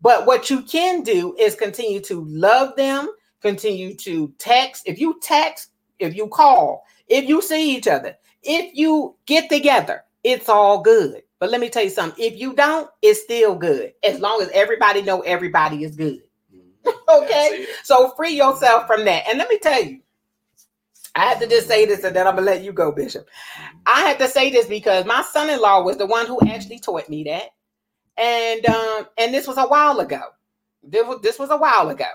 [0.00, 3.08] But what you can do is continue to love them,
[3.44, 4.84] continue to text.
[4.86, 10.04] If you text, if you call, if you see each other, if you get together,
[10.22, 11.22] it's all good.
[11.38, 12.24] But let me tell you something.
[12.24, 13.92] If you don't, it's still good.
[14.02, 16.22] As long as everybody know everybody is good.
[17.08, 17.66] okay.
[17.82, 19.24] So free yourself from that.
[19.28, 20.00] And let me tell you,
[21.14, 23.28] I have to just say this and then I'm gonna let you go, Bishop.
[23.86, 27.24] I have to say this because my son-in-law was the one who actually taught me
[27.24, 27.50] that.
[28.16, 30.22] And um, and this was a while ago.
[30.82, 32.06] This was this was a while ago.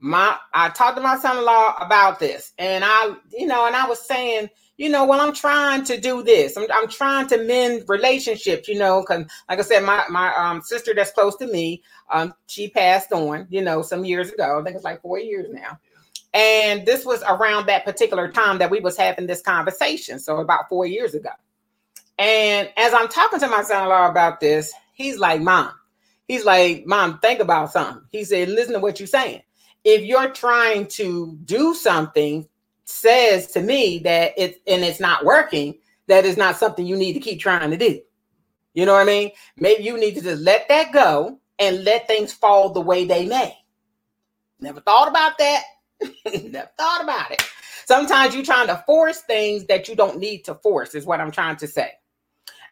[0.00, 4.00] My I talked to my son-in-law about this, and I, you know, and I was
[4.00, 6.56] saying, you know, well, I'm trying to do this.
[6.56, 10.62] I'm, I'm trying to mend relationships, you know, because like I said, my my um
[10.62, 14.60] sister that's close to me, um, she passed on, you know, some years ago.
[14.60, 15.78] I think it's like four years now.
[16.32, 20.20] And this was around that particular time that we was having this conversation.
[20.20, 21.30] So about four years ago.
[22.18, 25.72] And as I'm talking to my son-in-law about this, he's like, Mom,
[26.26, 28.04] he's like, Mom, think about something.
[28.12, 29.42] He said, listen to what you're saying.
[29.84, 32.48] If you're trying to do something,
[32.84, 37.12] says to me that it's and it's not working, that is not something you need
[37.12, 38.00] to keep trying to do.
[38.74, 39.30] You know what I mean?
[39.56, 43.26] Maybe you need to just let that go and let things fall the way they
[43.26, 43.54] may.
[44.60, 45.62] Never thought about that.
[46.24, 47.42] Never thought about it.
[47.86, 51.30] Sometimes you're trying to force things that you don't need to force, is what I'm
[51.30, 51.90] trying to say.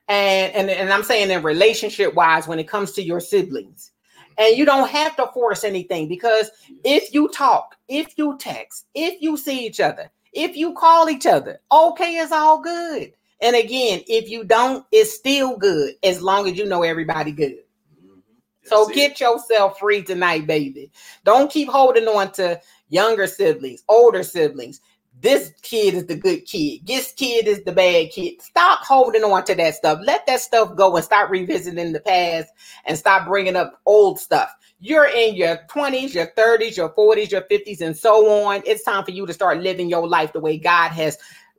[0.08, 3.92] And, and, and I'm saying in relationship wise, when it comes to your siblings,
[4.38, 6.50] and you don't have to force anything because
[6.84, 11.26] if you talk, if you text, if you see each other, if you call each
[11.26, 13.12] other, okay, it's all good.
[13.40, 17.58] And again, if you don't, it's still good as long as you know everybody good.
[18.04, 18.20] Mm-hmm.
[18.64, 20.90] So get yourself free tonight, baby.
[21.24, 24.80] Don't keep holding on to younger siblings, older siblings.
[25.20, 26.86] This kid is the good kid.
[26.86, 28.42] This kid is the bad kid.
[28.42, 30.00] Stop holding on to that stuff.
[30.02, 32.52] Let that stuff go and stop revisiting the past
[32.84, 34.54] and stop bringing up old stuff.
[34.78, 38.62] You're in your 20s, your 30s, your 40s, your 50s, and so on.
[38.66, 41.16] It's time for you to start living your life the way God has,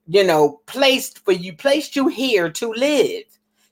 [0.07, 3.23] you know, placed for you, placed you here to live.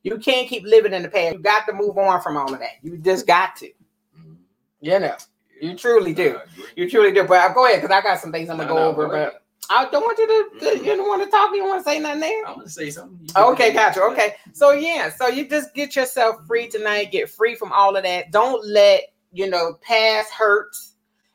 [0.01, 1.35] You can't keep living in the past.
[1.35, 2.73] You got to move on from all of that.
[2.81, 3.67] You just got to.
[3.67, 4.33] Mm-hmm.
[4.81, 5.15] You know.
[5.61, 6.39] You truly do.
[6.75, 7.23] You truly do.
[7.23, 9.07] But go ahead, because I got some things I'm gonna go over.
[9.07, 10.85] But I don't want you to, to mm-hmm.
[10.85, 11.51] you don't want to talk.
[11.53, 12.45] You want to say nothing there?
[12.47, 13.27] I'm gonna say something.
[13.35, 14.01] Okay, gotcha.
[14.01, 17.11] Okay, so yeah, so you just get yourself free tonight.
[17.11, 18.31] Get free from all of that.
[18.31, 20.93] Don't let you know past hurts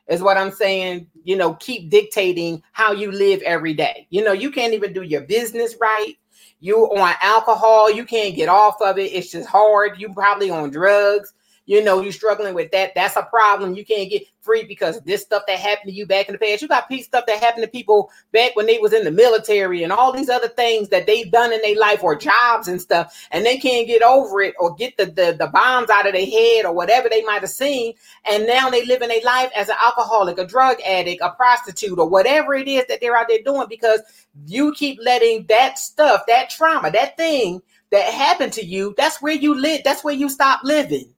[0.09, 1.07] is what I'm saying.
[1.25, 4.07] You know, keep dictating how you live every day.
[4.11, 6.15] You know, you can't even do your business right.
[6.61, 9.13] You on alcohol, you can't get off of it.
[9.13, 9.99] It's just hard.
[9.99, 11.33] You probably on drugs
[11.71, 12.97] you know, you're struggling with that.
[12.97, 13.77] That's a problem.
[13.77, 16.63] You can't get free because this stuff that happened to you back in the past.
[16.63, 19.93] You got stuff that happened to people back when they was in the military and
[19.93, 23.47] all these other things that they've done in their life or jobs and stuff, and
[23.47, 26.65] they can't get over it or get the, the, the bombs out of their head
[26.65, 27.95] or whatever they might have seen.
[28.29, 32.01] And now they live in a life as an alcoholic, a drug addict, a prostitute,
[32.01, 34.01] or whatever it is that they're out there doing because
[34.45, 39.35] you keep letting that stuff, that trauma, that thing that happened to you, that's where
[39.35, 41.15] you live, that's where you stop living.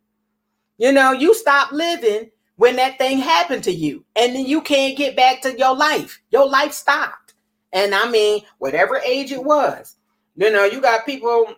[0.83, 4.99] You know, you stop living when that thing happened to you, and then you can't
[4.99, 6.21] get back to your life.
[6.31, 7.35] Your life stopped.
[7.73, 9.95] And I mean, whatever age it was,
[10.35, 11.55] you know, you got people,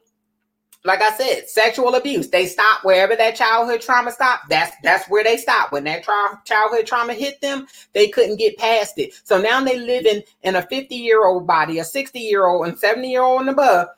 [0.85, 2.29] like I said, sexual abuse.
[2.29, 4.51] They stop wherever that childhood trauma stopped.
[4.51, 5.73] That's that's where they stop.
[5.73, 9.15] When that tra- childhood trauma hit them, they couldn't get past it.
[9.25, 12.79] So now they living in a 50 year old body, a 60 year old, and
[12.79, 13.89] 70 year old and above.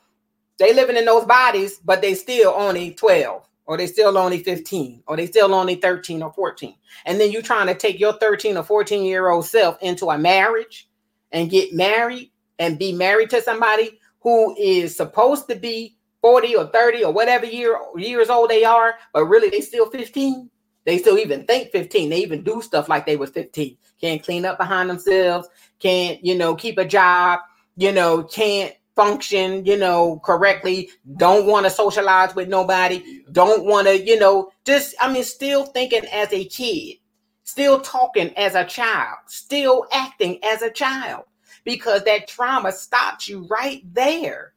[0.57, 5.03] They living in those bodies, but they still only 12 or they still only 15
[5.07, 6.75] or they still only 13 or 14
[7.05, 10.17] and then you're trying to take your 13 or 14 year old self into a
[10.17, 10.89] marriage
[11.31, 16.67] and get married and be married to somebody who is supposed to be 40 or
[16.67, 20.49] 30 or whatever year years old they are but really they still 15
[20.85, 24.45] they still even think 15 they even do stuff like they was 15 can't clean
[24.45, 25.47] up behind themselves.
[25.79, 27.39] Can't you know keep a job.
[27.75, 33.87] You know can't function, you know, correctly, don't want to socialize with nobody, don't want
[33.87, 36.97] to, you know, just, I mean, still thinking as a kid,
[37.43, 41.23] still talking as a child, still acting as a child,
[41.63, 44.53] because that trauma stops you right there.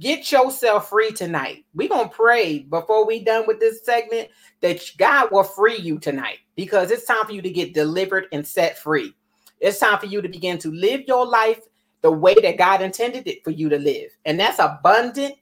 [0.00, 1.64] Get yourself free tonight.
[1.74, 5.98] We're going to pray before we done with this segment that God will free you
[5.98, 9.14] tonight because it's time for you to get delivered and set free.
[9.60, 11.60] It's time for you to begin to live your life
[12.02, 14.10] the way that God intended it for you to live.
[14.24, 15.34] And that's abundant,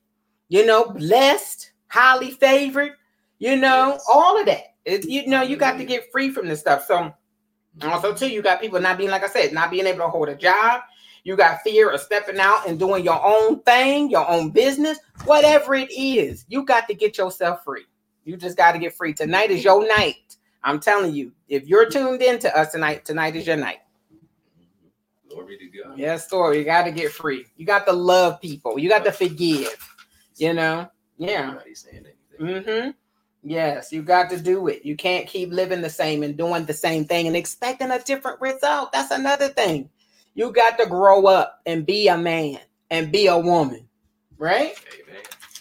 [0.49, 2.93] you know, blessed, highly favored,
[3.39, 4.05] you know, yes.
[4.13, 4.75] all of that.
[4.85, 6.85] It, you know, you got to get free from this stuff.
[6.87, 7.13] So
[7.83, 10.29] also too, you got people not being, like I said, not being able to hold
[10.29, 10.83] a job.
[11.25, 15.75] You got fear of stepping out and doing your own thing, your own business, whatever
[15.75, 16.47] it is.
[16.49, 17.85] You got to get yourself free.
[18.25, 19.13] You just got to get free.
[19.13, 20.37] Tonight is your night.
[20.63, 23.79] I'm telling you, if you're tuned in to us tonight, tonight is your night.
[25.41, 25.99] Glory to God.
[25.99, 26.57] Yes, Lord.
[26.57, 27.47] You got to get free.
[27.57, 28.79] You got to love people.
[28.79, 29.77] You got to forgive.
[30.37, 31.53] You know, Yeah.
[31.53, 32.05] Nobody's saying
[32.39, 32.65] anything.
[32.65, 32.91] Mm-hmm.
[33.43, 34.85] Yes, you got to do it.
[34.85, 38.41] You can't keep living the same and doing the same thing and expecting a different
[38.41, 38.93] result.
[38.93, 39.89] That's another thing.
[40.35, 42.59] You got to grow up and be a man
[42.91, 43.89] and be a woman,
[44.39, 44.75] right?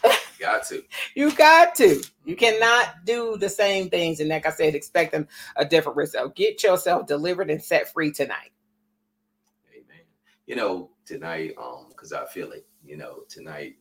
[0.03, 0.15] Amen.
[0.39, 0.81] Got to.
[1.15, 2.01] You got to.
[2.23, 6.35] You cannot do the same things and, like I said, expecting a different result.
[6.35, 8.51] Get yourself delivered and set free tonight.
[10.49, 13.75] You know, tonight, um, because I feel it, you know, tonight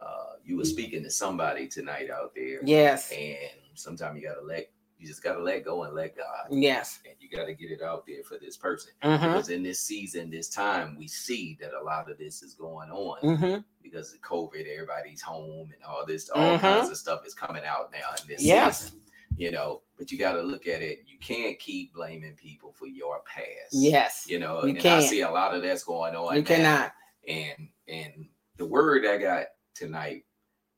[0.00, 2.60] uh, you were speaking to somebody tonight out there.
[2.64, 3.10] Yes.
[3.10, 3.36] And
[3.74, 6.46] sometimes you gotta let you just gotta let go and let God.
[6.52, 7.00] Yes.
[7.04, 8.92] And you gotta get it out there for this person.
[9.02, 9.26] Mm-hmm.
[9.26, 12.90] Because in this season, this time, we see that a lot of this is going
[12.92, 13.58] on Mm-hmm.
[13.82, 16.60] because of COVID, everybody's home and all this, all Mhm.
[16.60, 18.84] kinds of stuff is coming out now in this Yes.
[18.84, 19.00] season.
[19.36, 21.04] You know, but you gotta look at it.
[21.06, 23.72] You can't keep blaming people for your past.
[23.72, 24.24] Yes.
[24.28, 25.04] You know, You and can't.
[25.04, 26.34] see a lot of that's going on.
[26.34, 26.92] You now cannot.
[27.28, 30.24] and and the word I got tonight,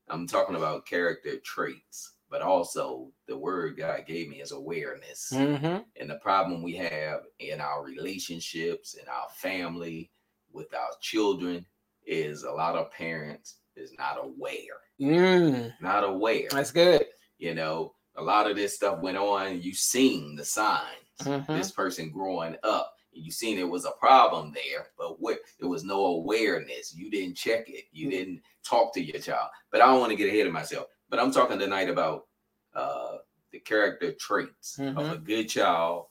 [0.09, 5.31] I'm talking about character traits, but also the word God gave me is awareness.
[5.33, 5.79] Mm-hmm.
[5.99, 10.11] And the problem we have in our relationships, in our family,
[10.53, 11.65] with our children,
[12.05, 15.73] is a lot of parents is not aware, Mm.
[15.81, 16.47] not aware.
[16.51, 17.05] That's good.
[17.39, 19.61] You know, a lot of this stuff went on.
[19.61, 20.99] You seen the signs.
[21.19, 21.47] Mhm.
[21.47, 25.83] This person growing up, you seen it was a problem there, but what there was
[25.83, 26.93] no awareness.
[26.93, 27.85] You didn't check it.
[27.91, 28.11] You Mm.
[28.11, 29.49] didn't talk to your child.
[29.71, 30.87] But I don't want to get ahead of myself.
[31.09, 32.27] But I'm talking tonight about
[32.73, 33.19] uh,
[33.51, 35.13] the character traits of Mhm.
[35.13, 36.07] a good child,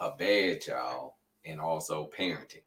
[0.00, 1.12] a bad child,
[1.44, 2.64] and also parenting.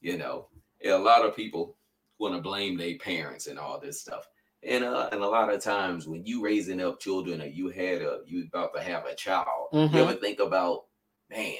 [0.00, 0.48] You know,
[0.84, 1.76] a lot of people
[2.18, 4.28] want to blame their parents and all this stuff.
[4.62, 8.02] And uh, and a lot of times when you raising up children or you had
[8.02, 9.92] a you about to have a child, Mhm.
[9.92, 10.86] you ever think about,
[11.30, 11.54] man,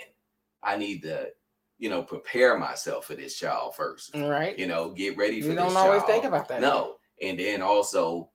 [0.63, 1.31] I need to,
[1.79, 4.15] you know, prepare myself for this child first.
[4.17, 4.59] Right.
[4.59, 6.11] You know, get ready for You this don't always child.
[6.11, 6.61] think about that.
[6.61, 8.31] No, and then also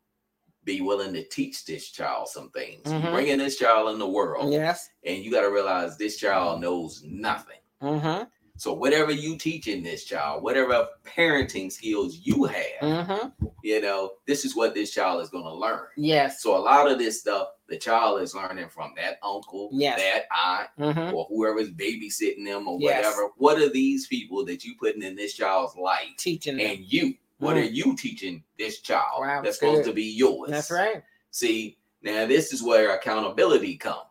[0.64, 2.86] be willing to teach this child some things.
[2.88, 3.12] Mhm.
[3.12, 4.90] Bringing this child in the world, Yes.
[5.04, 7.60] and you got to realize this child knows nothing.
[7.82, 8.24] Mm-hmm.
[8.64, 13.46] So whatever you teach in this child, whatever parenting skills you have, Mm-hmm.
[13.62, 15.88] you know, this is what this child is going to learn.
[15.98, 16.42] Yes.
[16.42, 20.00] So a lot of this stuff, the child is learning from that uncle, Yes.
[20.00, 21.14] that aunt, Mm-hmm.
[21.14, 23.04] or whoever's babysitting them or Yes.
[23.04, 23.32] whatever.
[23.36, 26.16] What are these people that you putting in this child's life?
[26.18, 26.66] Teaching them.
[26.66, 27.64] And you, what Mm.
[27.64, 30.50] are you teaching this child Wow, that's supposed to be yours?
[30.52, 31.04] That's right.
[31.32, 34.04] See, now this is where accountability come.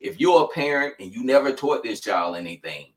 [0.00, 2.92] If you're a parent and you never taught this child anything,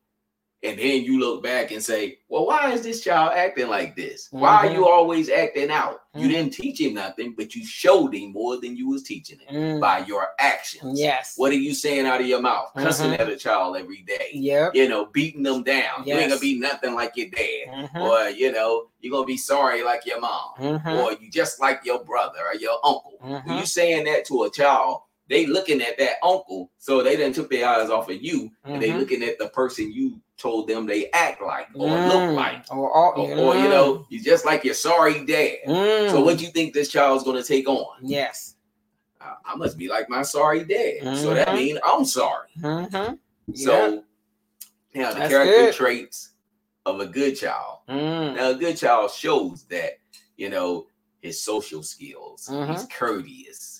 [0.61, 4.27] and then you look back and say, "Well, why is this child acting like this?
[4.31, 6.01] Why are you always acting out?
[6.15, 6.31] You Mhm.
[6.31, 9.79] didn't teach him nothing, but you showed him more than you was teaching him Mm.
[9.79, 10.99] by your actions.
[10.99, 11.33] Yes.
[11.37, 12.71] What are you saying out of your mouth?
[12.75, 13.19] Cussing Mhm.
[13.19, 14.31] at a child every day.
[14.33, 14.75] Yep.
[14.75, 16.03] You know, beating them down.
[16.05, 17.67] You ain't gonna be nothing like your dad.
[17.69, 18.01] Mm-hmm.
[18.01, 20.89] Or, you know, you're gonna be sorry like your mom Mm-hmm.
[20.89, 23.13] or you just like your brother or your uncle.
[23.21, 27.35] When you saying that to a child, they looking at that uncle, so they didn't
[27.35, 28.99] took their eyes off of you, and they Mhm.
[28.99, 32.07] looking at the person you told them they act like or Mm.
[32.07, 35.57] look like, Or, or, or, or, you know, you just like your sorry dad.
[35.67, 36.09] Mm.
[36.11, 37.97] So what do you think this child's gonna take on?
[38.01, 38.55] Yes.
[39.21, 41.17] I, I must be like my sorry dad.
[41.17, 41.55] So that Mhm.
[41.55, 42.47] means I'm sorry.
[42.61, 43.15] Mm-hmm.
[43.53, 44.03] So
[44.95, 45.73] now the That's character good.
[45.73, 46.29] traits
[46.85, 47.79] of a good child.
[47.89, 48.35] Mm.
[48.35, 49.99] Now, a good child shows that,
[50.37, 50.87] you know,
[51.21, 52.89] his social skills, he's Mhm.
[52.91, 53.78] courteous,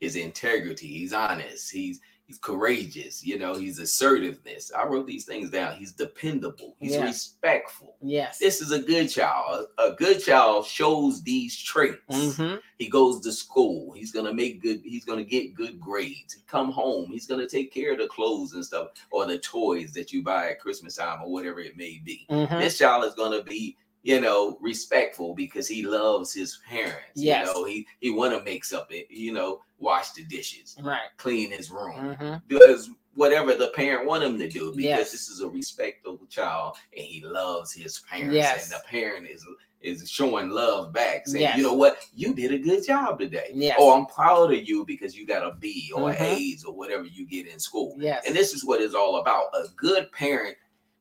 [0.00, 4.72] his integrity, he's honest, he's he's courageous, you know, he's assertiveness.
[4.76, 5.76] I wrote these things down.
[5.76, 7.04] He's dependable, he's Yeah.
[7.04, 7.94] respectful.
[8.02, 8.38] Yes.
[8.38, 9.66] This is a good child.
[9.78, 12.00] A, good child shows these traits.
[12.10, 12.56] Mm-hmm.
[12.78, 13.92] He goes to school.
[13.92, 14.80] He's gonna make good.
[14.84, 16.34] He's gonna get good grades.
[16.34, 17.10] He come home.
[17.12, 20.50] He's gonna take care of the clothes and stuff, or the toys that you buy
[20.50, 22.58] at Christmas time, or whatever it may be Mm-hmm.
[22.58, 23.76] this child is to be
[24.06, 27.46] you know respectful because he loves his parents Yes.
[27.48, 31.08] you know he he want to make something you know wash the dishes Right.
[31.16, 32.34] clean his room Mm-hmm.
[32.48, 35.10] does whatever the parent want him to do because Yes.
[35.12, 38.70] this is a respectable child and he loves his parents Yes.
[38.70, 39.44] and the parent is
[39.82, 41.56] is showing love back saying Yes.
[41.56, 43.76] you know what you did a good job today Yes.
[43.78, 46.20] oh i'm proud of you because you got a b or Mhm.
[46.20, 48.24] a's or whatever you get in school Yes.
[48.26, 49.46] and this is what it's all about.
[49.54, 50.56] A good parent,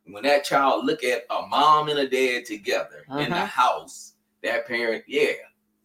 [0.08, 3.48] when that child look at a mom and a dad together in the Mhm.
[3.48, 5.34] house, that parent, yeah,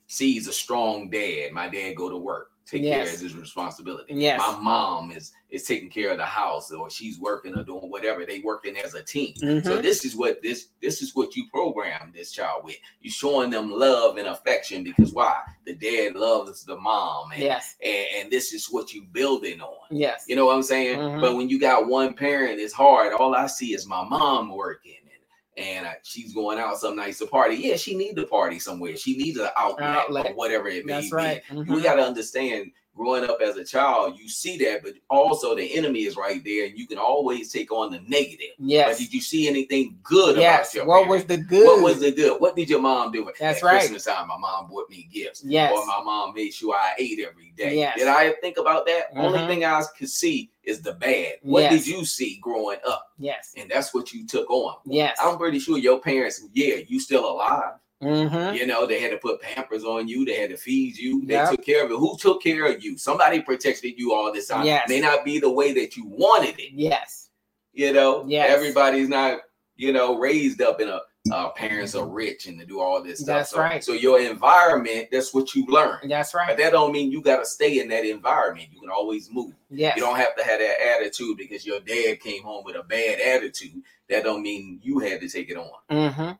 [0.06, 1.52] sees a strong dad.
[1.52, 3.16] My dad go to work, take care Yes.
[3.16, 4.14] of his responsibility.
[4.14, 4.38] Yes.
[4.38, 8.24] My mom is is taking care of the house or she's working or doing whatever.
[8.24, 9.34] They working as a team.
[9.36, 9.82] So Mhm.
[9.82, 12.76] this is what this this is what you program this child with.
[13.00, 15.40] You showing them love and affection because why?
[15.66, 17.74] The dad loves the mom and, Yes.
[17.82, 19.74] and, and this is what you building on.
[19.90, 20.24] Yes.
[20.28, 20.98] You know what I'm saying?
[21.00, 21.20] Mhm.
[21.20, 23.12] But when you got one parent, it's hard.
[23.14, 24.94] All I see is my mom working
[25.56, 27.56] and uh, she's going out some nights to party.
[27.56, 28.96] Yeah, she needs to party somewhere.
[28.96, 30.26] She needs an outlet, outlet.
[30.26, 31.16] or whatever it may That's be.
[31.16, 31.42] right.
[31.50, 31.74] Mm-hmm.
[31.74, 35.74] We got to understand growing up as a child, you see that, but also the
[35.76, 38.48] enemy is right there, and you can always take on the negative.
[38.58, 38.90] Yes.
[38.90, 40.74] But did you see anything good yes.
[40.74, 41.28] about your What parents?
[41.28, 41.66] was the good?
[41.66, 42.40] What was the good?
[42.40, 43.30] What did your mom do?
[43.38, 43.78] That's At right.
[43.80, 45.42] Christmas time, my mom bought me gifts.
[45.44, 45.72] Yes.
[45.74, 47.76] Or my mom made sure I ate every day.
[47.78, 47.98] Yes.
[47.98, 49.06] Did I think about that?
[49.16, 49.46] Only Mhm.
[49.48, 51.34] thing I could see is the bad.
[51.42, 51.72] What Yes.
[51.72, 53.06] did you see growing up?
[53.18, 53.54] Yes.
[53.56, 54.76] And that's what you took on.
[54.84, 55.16] Yes.
[55.22, 57.74] I'm pretty sure your parents, yeah, you still alive.
[58.02, 58.54] Mm-hmm.
[58.54, 61.34] You know, they had to put pampers on you, they had to feed you, they
[61.34, 61.50] Yep.
[61.50, 61.96] took care of it.
[61.98, 62.96] Who took care of you?
[62.96, 64.64] Somebody protected you all this time.
[64.64, 64.88] Yes.
[64.88, 66.72] May not be the way that you wanted it.
[66.72, 67.28] Yes.
[67.72, 68.50] You know, Yes.
[68.50, 69.40] everybody's not,
[69.76, 73.20] you know, raised up in a uh, parents are rich and to do all this
[73.20, 73.36] stuff.
[73.36, 73.84] That's so, right.
[73.84, 76.08] So your environment, that's what you learn.
[76.08, 76.48] That's right.
[76.48, 78.68] But that don't mean you got to stay in that environment.
[78.72, 79.52] You can always move.
[79.68, 79.96] Yes.
[79.96, 83.20] You don't have to have that attitude because your dad came home with a bad
[83.20, 83.82] attitude.
[84.08, 85.70] That don't mean you had to take it on.
[85.90, 86.30] Mm-hmm.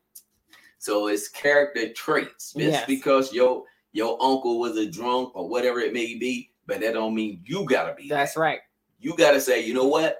[0.81, 2.53] So it's character traits.
[2.53, 2.85] Just Yes.
[2.87, 7.13] because your your uncle was a drunk or whatever it may be, but that don't
[7.13, 8.07] mean you gotta be.
[8.09, 8.39] That's that.
[8.39, 8.59] right.
[8.99, 10.17] You gotta say, you know what?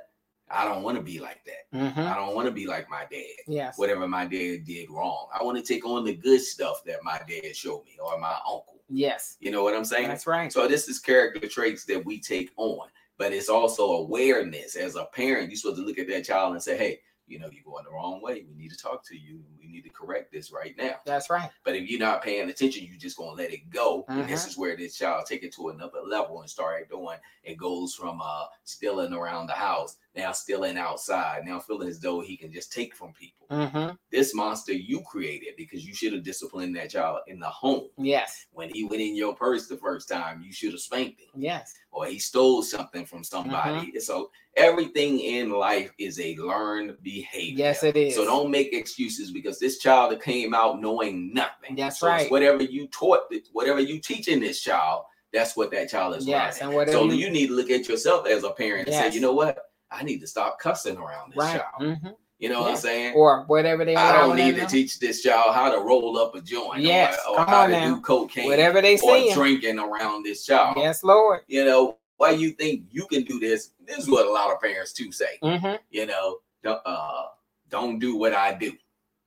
[0.51, 1.75] I don't want to be like that.
[1.75, 1.99] Mm-hmm.
[2.01, 3.23] I don't want to be like my dad.
[3.47, 3.77] Yes.
[3.79, 7.19] Whatever my dad did wrong, I want to take on the good stuff that my
[7.27, 8.81] dad showed me or my uncle.
[8.89, 9.37] Yes.
[9.39, 10.09] You know what I'm saying?
[10.09, 10.51] That's right.
[10.53, 12.87] So this is character traits that we take on,
[13.17, 14.75] but it's also awareness.
[14.75, 16.99] As a parent, you're supposed to look at that child and say, "Hey,
[17.31, 18.45] you know, you're going the wrong way.
[18.47, 19.43] We need to talk to you.
[19.59, 21.49] We need to correct this right now." That's right.
[21.63, 24.05] But if you're not paying attention, you're just gonna let it go.
[24.09, 24.49] And this Mhm.
[24.49, 27.17] is where this child take it to another level and start doing.
[27.43, 32.19] It goes from uh stealing around the house, now stealing outside, now feeling as though
[32.19, 33.47] he can just take from people.
[33.49, 33.95] Mm-hmm.
[34.11, 37.87] This monster you created because you should have disciplined that child in the home.
[37.97, 38.45] Yes.
[38.51, 41.73] When he went in your purse the first time, you should have spanked him Yes.
[41.91, 43.87] or he stole something from somebody.
[43.87, 43.99] Mm-hmm.
[43.99, 47.57] So everything in life is a learned behavior.
[47.65, 48.15] Yes, it is.
[48.15, 51.75] So don't make excuses because this child came out knowing nothing.
[51.75, 52.29] That's So right.
[52.31, 53.21] whatever you taught,
[53.53, 55.03] whatever you teaching this child,
[55.33, 56.55] that's what that child is Yes.
[56.59, 56.67] learning.
[56.67, 56.97] And whatever.
[56.97, 59.31] So you, you need to look at yourself as a parent and say, you know
[59.33, 59.57] what?
[59.91, 61.59] I need to stop cussing around this right.
[61.59, 61.81] child.
[61.81, 62.07] Mm-hmm.
[62.39, 63.13] You know what I'm saying?
[63.15, 63.95] Or whatever they.
[63.95, 67.39] I don't need to teach this child how to roll up a joint Yes, or,
[67.39, 67.95] or how to now.
[67.95, 69.33] do cocaine Whatever they or say.
[69.33, 70.77] drinking around this child.
[70.77, 71.41] Yes, Lord.
[71.47, 73.71] You know, why you think you can do this?
[73.85, 75.37] This is what a lot of parents too say.
[75.43, 75.75] Mm-hmm.
[75.91, 77.25] You know, don't, uh,
[77.69, 78.73] don't do what I do.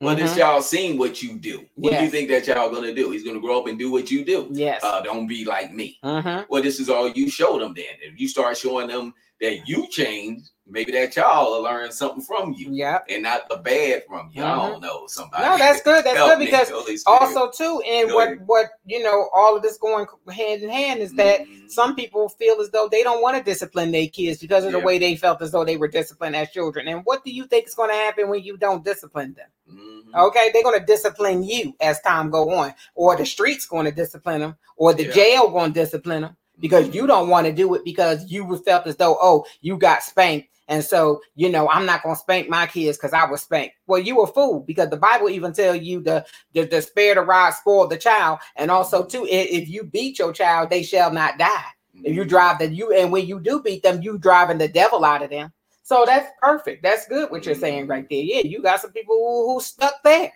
[0.01, 0.39] Well, this Mhm.
[0.39, 1.65] child seen what you do.
[1.77, 3.11] What do you think that child gonna do?
[3.13, 4.49] He's gonna grow up and do what you do.
[4.51, 4.83] Yes.
[4.83, 5.99] Uh, don't be like me.
[6.03, 6.43] mm-hmm.
[6.49, 7.75] Well, this is all you show them.
[7.75, 12.23] Then, if you start showing them that you changed, maybe that child will learn something
[12.23, 13.07] from you Yep.
[13.11, 14.43] and not the bad from you.
[14.43, 14.71] I Mhm.
[14.71, 15.45] don't know somebody.
[15.45, 16.05] No, that's good.
[16.05, 18.47] That's good because also too, and Go what ahead.
[18.47, 21.71] what you know, all of this going hand in hand is that Mhm.
[21.71, 24.79] some people feel as though they don't want to discipline their kids because of the
[24.81, 26.89] way they felt as though they were disciplined as children.
[26.89, 29.49] And what do you think is going to happen when you don't discipline them?
[29.71, 30.27] Mhm.
[30.29, 33.91] Okay, they're going to discipline you as time go on, or the streets going to
[33.93, 35.13] discipline them, or the Yeah.
[35.13, 38.87] jail going to discipline them because you don't want to do it because you felt
[38.87, 40.49] as though oh you got spanked.
[40.69, 43.75] And so, you know, I'm not gonna spank my kids because I was spanked.
[43.87, 46.25] Well, you a fool because the Bible even tell you the
[46.55, 50.33] the, the spare the rod spoil the child, and also too, if you beat your
[50.33, 51.65] child, they shall not die.
[52.03, 52.29] If you Mhm.
[52.29, 55.31] drive the you and when you do beat them, you driving the devil out of
[55.31, 55.53] them.
[55.83, 56.83] So that's perfect.
[56.83, 58.23] That's good what you're saying right there.
[58.23, 60.33] Yeah, you got some people who, who stuck there.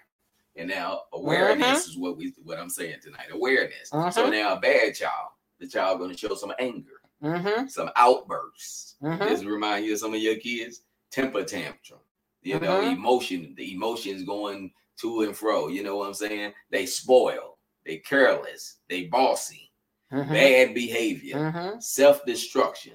[0.57, 1.91] And now awareness Mm-hmm.
[1.91, 3.29] is what we what I'm saying tonight.
[3.33, 3.89] Awareness.
[3.91, 4.31] So Mhm.
[4.31, 7.67] now a bad child, the child going to show some anger, Mm-hmm.
[7.67, 8.95] some outbursts.
[9.03, 9.29] Mhm.
[9.29, 12.01] Just remind you of some of your kids, temper tantrum.
[12.43, 12.93] You know, Mhm.
[12.97, 15.67] emotion, the emotions going to and fro.
[15.69, 16.53] You know what I'm saying?
[16.71, 19.73] They spoil, they careless, they bossy,
[20.13, 20.33] Mm-hmm.
[20.33, 21.81] bad behavior, Mm-hmm.
[21.81, 22.95] self-destruction,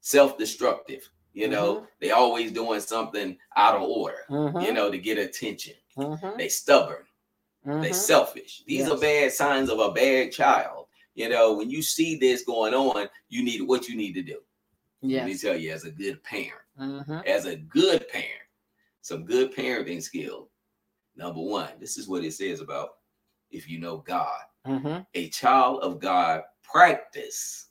[0.00, 1.08] self-destructive.
[1.32, 4.60] You know, they always doing something out of order, Mm-hmm.
[4.60, 5.74] you know, to get attention.
[5.96, 6.38] Mm-hmm.
[6.38, 7.06] They stubborn.
[7.64, 8.62] They selfish.
[8.66, 10.83] These are bad signs of a bad child.
[11.14, 14.38] You know, when you see this going on, you need what you need to do.
[15.02, 17.18] Let me tell you, as a good parent, Mm-hmm.
[17.26, 18.48] as a good parent,
[19.00, 20.48] some good parenting skill.
[21.14, 22.94] Number one, this is what it says about
[23.52, 24.40] if you know God.
[24.66, 25.02] Mm-hmm.
[25.14, 27.68] A child of God practice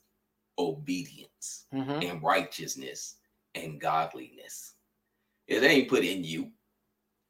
[0.58, 2.02] obedience Mm-hmm.
[2.02, 3.16] and righteousness
[3.54, 4.74] and godliness.
[5.48, 6.50] It ain't put in you.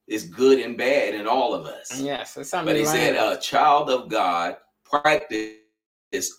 [0.07, 1.99] It's good and bad in all of us.
[2.01, 2.37] Yes.
[2.37, 5.55] It's something But he to said, a child of God practice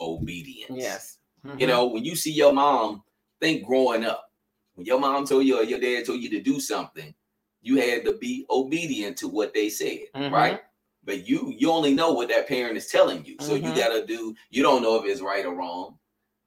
[0.01, 0.71] obedience.
[0.75, 1.17] yes.
[1.57, 1.67] You Mhm.
[1.67, 3.03] know, when you see your mom,
[3.39, 4.31] think growing up,
[4.75, 7.13] when your mom told you or your dad told you to do something,
[7.61, 10.31] you had to be obedient to what they said, Mhm.
[10.31, 10.61] right?
[11.03, 13.37] But you you only know what that parent is telling you.
[13.39, 13.75] So you Mhm.
[13.75, 15.99] gotta do, you don't know if it's right or wrong,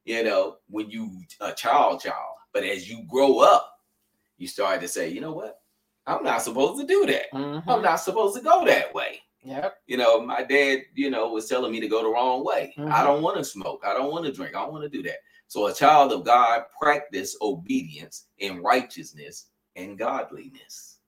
[0.05, 2.37] you know, when you a child child.
[2.53, 3.65] But as you grow up,
[4.37, 5.61] you start to say, you know what?
[6.07, 7.27] I'm not supposed to do that.
[7.69, 9.21] I'm not supposed to go that way.
[9.45, 9.79] Yep.
[9.87, 12.75] You know, my dad, you know, was telling me to go the wrong way.
[12.77, 13.05] I Mhm.
[13.05, 13.83] don't want to smoke.
[13.87, 14.55] I don't want to drink.
[14.55, 15.19] I don't want to do that.
[15.47, 20.99] So a child of God practice obedience and righteousness and godliness.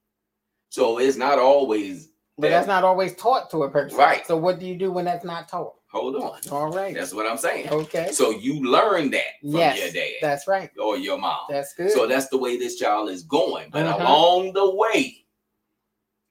[0.69, 3.97] So it's not always But that's not always taught to a person.
[3.99, 4.25] Right.
[4.25, 5.75] So what do you do when that's not taught?
[5.91, 6.39] hold on.
[6.49, 6.95] All right.
[6.95, 7.69] That's what I'm saying.
[7.69, 8.11] okay.
[8.13, 10.71] So you learn that from Yes, your dad That's right.
[10.79, 11.41] or your mom.
[11.49, 11.91] That's good.
[11.91, 13.69] So that's the way this child is going.
[13.71, 13.99] But Mhm.
[13.99, 15.25] along the way,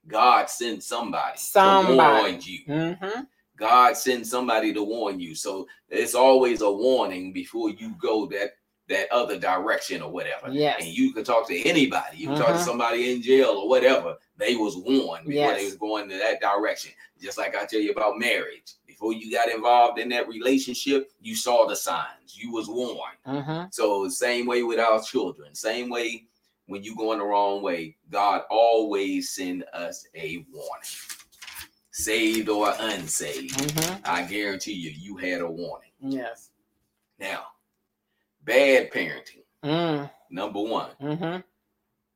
[0.07, 2.59] God sends somebody, to warn you.
[2.67, 3.21] mm-hmm.
[3.57, 5.35] God sends somebody to warn you.
[5.35, 8.55] So it's always a warning before you go that
[8.89, 10.49] that other direction or whatever.
[10.51, 10.81] Yes.
[10.81, 12.17] And you can talk to anybody.
[12.17, 12.65] You can talk to Mhm.
[12.65, 14.17] somebody in jail or whatever.
[14.35, 16.91] They was warned before they was going to that direction.
[17.21, 18.73] Just like I tell you about marriage.
[18.85, 22.35] Before you got involved in that relationship, you saw the signs.
[22.37, 23.17] You was warned.
[23.25, 23.67] Mm-hmm.
[23.71, 25.55] So same way with our children.
[25.55, 26.25] Same way
[26.71, 30.87] when you going the wrong way, God always send us a warning.
[31.91, 33.57] Saved or unsaved.
[33.59, 34.01] Mm-hmm.
[34.05, 35.91] I guarantee you, you had a warning.
[35.99, 36.51] Yes.
[37.19, 37.43] Now,
[38.43, 40.09] bad parenting, Mm.
[40.31, 40.91] number one.
[41.01, 41.41] Mm-hmm.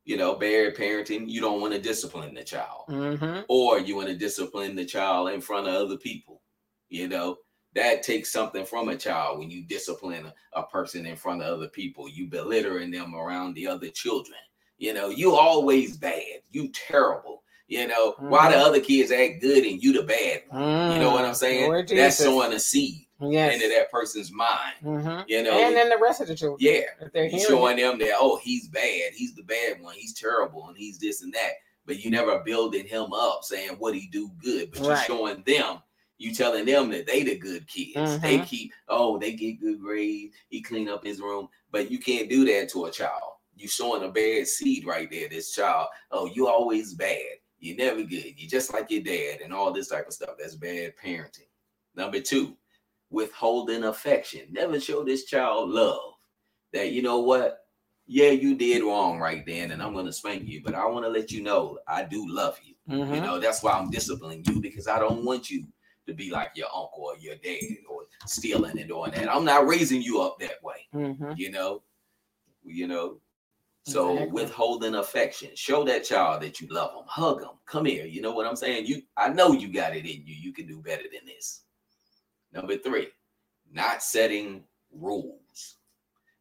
[0.05, 3.41] You know, bad parenting, you don't want to discipline the child, Mm-hmm.
[3.49, 6.41] or you want to discipline the child in front of other people.
[6.89, 7.37] You know,
[7.75, 11.53] that takes something from a child when you discipline a, a person in front of
[11.53, 12.07] other people.
[12.09, 14.37] You belittling them around the other children.
[14.77, 16.41] You know, you always bad.
[16.51, 17.43] You terrible.
[17.67, 18.65] You know, why the Mhm.
[18.65, 20.91] other kids act good and you the bad one?
[20.93, 21.63] You know what I'm saying?
[21.63, 21.67] Mm.
[21.67, 22.17] Lord That's Jesus.
[22.25, 23.55] sowing a seed Yes.
[23.55, 24.75] into that person's mind.
[24.83, 25.23] Mm-hmm.
[25.27, 26.57] You know, and then the rest of the children.
[26.59, 26.81] yeah,
[27.13, 30.99] they're showing them that oh he's bad, he's the bad one, he's terrible, and he's
[30.99, 31.53] this and that.
[31.87, 34.71] But you never building him up, saying what he do good.
[34.71, 35.05] But Right.
[35.07, 35.81] showing them,
[36.17, 38.19] you telling them that they the good kids.
[38.21, 38.45] They Mhm.
[38.47, 42.45] keep oh they get good grades, he clean up his room, but you can't do
[42.45, 43.33] that to a child.
[43.55, 45.29] You showing a bad seed right there.
[45.29, 49.53] This child, oh you always bad, you never good, you just like your dad, and
[49.53, 50.35] all this type of stuff.
[50.39, 51.47] That's bad parenting.
[51.95, 52.57] Number two,
[53.09, 54.47] withholding affection.
[54.51, 56.13] Never show this child love.
[56.73, 57.59] That you know what?
[58.07, 61.09] Yeah, you did wrong right then, and I'm gonna spank you, but I want to
[61.09, 62.75] let you know I do love you.
[62.89, 63.15] Mhm.
[63.15, 65.65] You know, that's why I'm disciplining you because I don't want you
[66.07, 69.33] to be like your uncle or your dad or stealing and doing that.
[69.33, 71.37] I'm not raising you up that way, Mhm.
[71.37, 71.83] you know.
[72.63, 73.21] You know.
[73.87, 74.31] So Exactly.
[74.33, 78.05] withholding affection, show that child that you love them, hug them, come here.
[78.05, 78.87] You know what I'm saying?
[78.87, 80.33] You, I know you got it in you.
[80.33, 81.65] You can do better than this.
[82.51, 83.09] Number three,
[83.71, 85.77] not setting rules,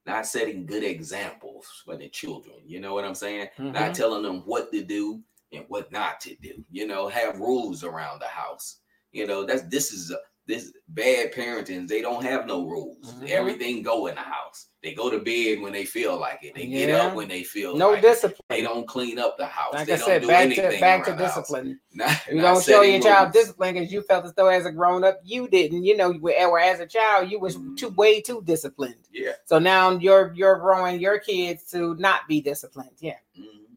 [0.06, 2.56] not setting good examples for the children.
[2.64, 3.48] You know what I'm saying?
[3.58, 3.94] Not Mhm.
[3.94, 6.64] telling them what to do and what not to do.
[6.70, 8.80] You know, have rules around the house.
[9.14, 11.88] You know, that's this is a, this bad parenting.
[11.88, 13.14] They don't have no rules.
[13.14, 13.30] Mhm.
[13.30, 14.66] Everything go in the house.
[14.82, 16.54] They go to bed when they feel like it.
[16.54, 18.02] They get up when they feel No like it.
[18.02, 18.40] discipline.
[18.50, 19.72] They don't clean up the house.
[19.72, 21.36] Like they I don't said, do back to back to around the house.
[21.36, 21.80] discipline.
[21.94, 24.72] Not, You not don't show your child discipline because you felt as though as a
[24.72, 25.84] grown up you didn't.
[25.84, 27.96] You know, or as a child you was too Mhm.
[27.96, 28.96] way too disciplined.
[29.12, 29.32] Yeah.
[29.46, 32.90] So now you're you're growing your kids to not be disciplined.
[32.98, 33.76] Yeah, Mhm.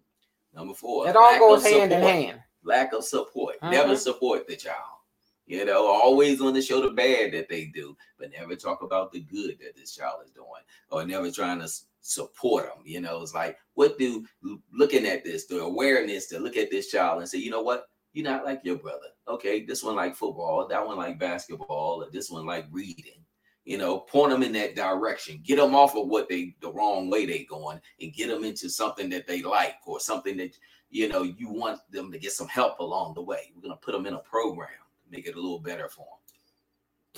[0.54, 1.08] Number four.
[1.08, 2.12] it all goes hand in support.
[2.14, 2.42] hand.
[2.64, 3.56] lack of support.
[3.62, 3.98] Never Mhm.
[3.98, 4.97] support the child.
[5.48, 9.14] You know, always on the show the bad that they do, but never talk about
[9.14, 11.70] the good that this child is doing, or never trying to
[12.02, 12.84] support them.
[12.86, 14.26] You know, it's like, what do
[14.74, 17.88] looking at this, the awareness to look at this child and say, you know what,
[18.12, 19.08] you're not like your brother.
[19.30, 23.24] Okay, this one like football, that one like basketball, or this one like reading.
[23.64, 25.42] You know, point them in that direction.
[25.46, 28.70] Get them off of what they the wrong way they going, and get them into
[28.70, 30.58] something that they like or something that
[30.90, 33.52] you know, you want them to get some help along the way.
[33.56, 34.70] We're gonna put them in a program
[35.12, 36.14] make it a little better for them.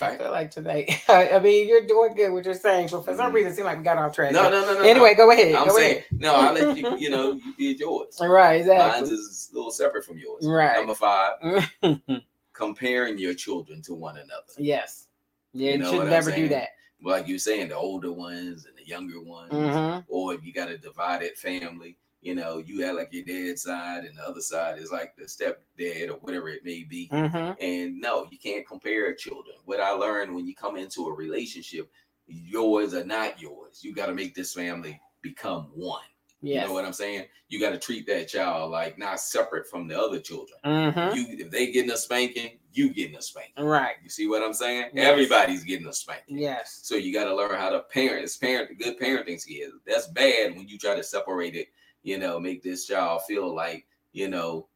[0.01, 0.13] Right.
[0.13, 0.97] I feel like today.
[1.09, 3.35] I mean, you're doing good with your saying, but for some Mhm.
[3.35, 4.31] reason, it seemed like we got off track.
[4.31, 4.81] No, no, no, no.
[4.81, 5.51] Anyway, go ahead.
[5.51, 5.59] no.
[5.61, 6.05] I'm go saying ahead.
[6.11, 6.35] no.
[6.35, 6.97] I let you.
[6.97, 8.17] You know, you did yours.
[8.21, 9.09] Right, Mine exactly.
[9.13, 10.45] is a little separate from yours.
[10.47, 10.77] Right.
[10.77, 11.33] Number five,
[12.53, 14.53] comparing your children to one another.
[14.57, 15.07] yes.
[15.53, 16.69] Yeah, You know should never do that.
[17.03, 20.05] Like you're saying, the older ones and the younger ones, Mhm.
[20.07, 21.97] or if you got a divided family.
[22.22, 25.24] You know, you have like your dad's side, and the other side is like the
[25.24, 27.07] stepdad or whatever it may be.
[27.11, 27.55] Mhm.
[27.61, 29.55] And no, you can't compare children.
[29.65, 31.89] What I learned when you come into a relationship,
[32.28, 33.84] yours are not yours.
[33.84, 36.03] You got to make this family become one.
[36.41, 37.26] You know what I'm saying?
[37.49, 40.57] You got to treat that child like not separate from the other children.
[40.63, 41.15] Mhm.
[41.15, 43.65] You, if they getting a spanking, you getting a spanking.
[43.65, 43.95] Right.
[44.01, 44.91] You see what I'm saying?
[44.93, 45.05] Yes.
[45.05, 46.38] Everybody's getting a spanking.
[46.38, 46.80] Yes.
[46.84, 48.24] So you got to learn how to parent.
[48.24, 49.74] It's parent good parenting skills.
[49.86, 51.67] That's bad when you try to separate it.
[52.03, 54.67] You know, make this child feel like you know,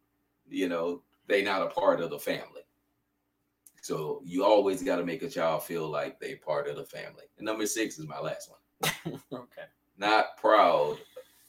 [0.47, 2.61] you know, they not a part of the family.
[3.81, 7.25] So you always got to make a child feel like they part of the family.
[7.37, 9.19] And number six is my last one.
[9.33, 9.63] okay.
[9.97, 10.97] Not proud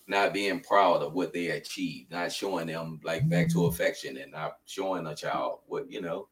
[0.06, 4.32] not being proud of what they achieved, not showing them like back to affection and
[4.32, 6.28] not showing a child what you know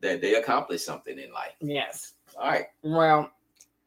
[0.00, 1.54] that they accomplished something in life.
[1.60, 2.14] Yes.
[2.38, 2.66] All right.
[2.82, 3.30] Well,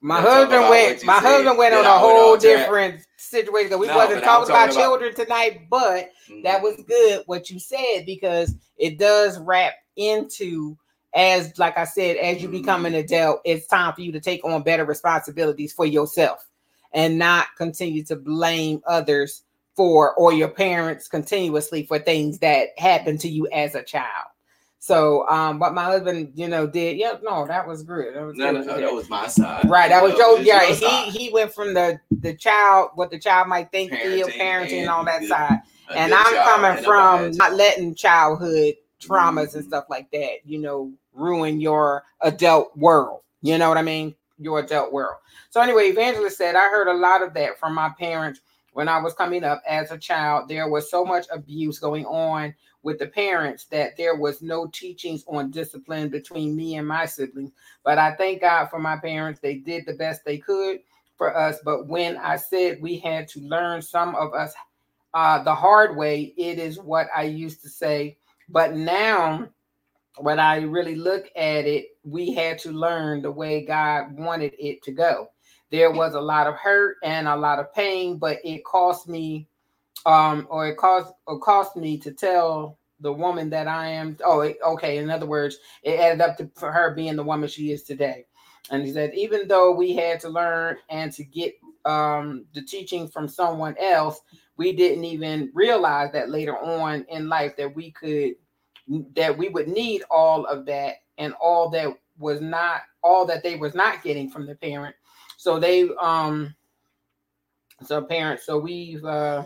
[0.01, 1.05] my husband went.
[1.05, 3.79] My husband went on a whole different situation.
[3.79, 6.43] We no, wasn't talking, talking about, about, children tonight, but mm-hmm.
[6.43, 10.77] that was good what you said because it does wrap into
[11.13, 12.59] as like I said, as you mm-hmm.
[12.59, 16.47] become an adult, it's time for you to take on better responsibilities for yourself
[16.93, 19.43] and not continue to blame others
[19.75, 24.27] for or your parents continuously for things that happened to you as a child.
[24.81, 28.15] So, um, what my husband, you know, did, yeah, no, that was good.
[28.15, 28.65] That was no, good.
[28.65, 29.69] no, no, that was my side.
[29.69, 30.37] Right, that was Joe.
[30.37, 31.11] Yeah, he side.
[31.11, 34.71] he went from the the child, what the child might think, parenting, feel, parenting, and,
[34.71, 35.59] and all that side,
[35.93, 39.59] and I'm coming from not letting childhood traumas mm-hmm.
[39.59, 43.21] and stuff like that, you know, ruin your adult world.
[43.41, 44.15] You know what I mean?
[44.37, 45.17] Your adult world.
[45.49, 48.41] So anyway, Evangelist said, I heard a lot of that from my parents
[48.73, 50.47] when I was coming up as a child.
[50.47, 52.53] There was so much abuse going on
[52.83, 57.51] with the parents that there was no teachings on discipline between me and my siblings.
[57.83, 59.39] But I thank God for my parents.
[59.39, 60.79] They did the best they could
[61.17, 61.57] for us.
[61.63, 64.53] But when I said we had to learn some of us
[65.13, 68.17] uh, the hard way, it is what I used to say.
[68.47, 69.49] But now,
[70.17, 74.81] when I really look at it, we had to learn the way God wanted it
[74.83, 75.29] to go.
[75.71, 79.47] There was a lot of hurt and a lot of pain, but it cost me
[80.05, 84.17] um, or it cost it cost me to tell the woman that I am.
[84.25, 84.97] Oh, okay.
[84.97, 88.25] In other words, it added up to for her being the woman she is today.
[88.71, 91.53] And he said, even though we had to learn and to get
[91.85, 94.19] um, the teaching from someone else,
[94.57, 98.33] we didn't even realize that later on in life that we could
[99.15, 101.87] that we would need all of that and all that
[102.17, 104.95] was not all that they was not getting from the parent.
[105.37, 106.53] So they um
[107.83, 109.45] so parents so we've uh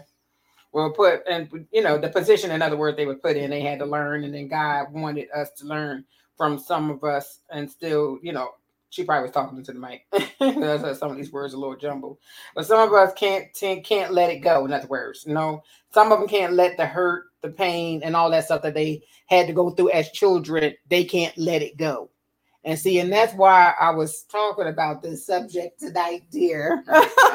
[0.74, 3.62] were put and you know the position in other words they were put in they
[3.62, 6.06] had to learn and then god wanted us to learn
[6.38, 8.50] from some of us and still you know
[8.90, 10.06] she probably was talking to the mic.
[11.00, 12.20] Some of these words are a little jumbled.
[12.56, 13.48] But some of us can't
[13.84, 15.64] can't let it go in other words you know?
[15.92, 19.04] Some of them can't let the hurt the pain and all that stuff that they
[19.28, 22.12] had to go through as children they can't let it go.
[22.66, 26.84] And see, and that's why I was talking about this subject tonight, dear,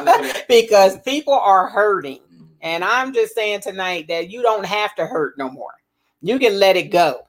[0.49, 2.21] because people are hurting.
[2.61, 5.73] And I'm just saying tonight that you don't have to hurt no more.
[6.21, 7.29] You can let it go.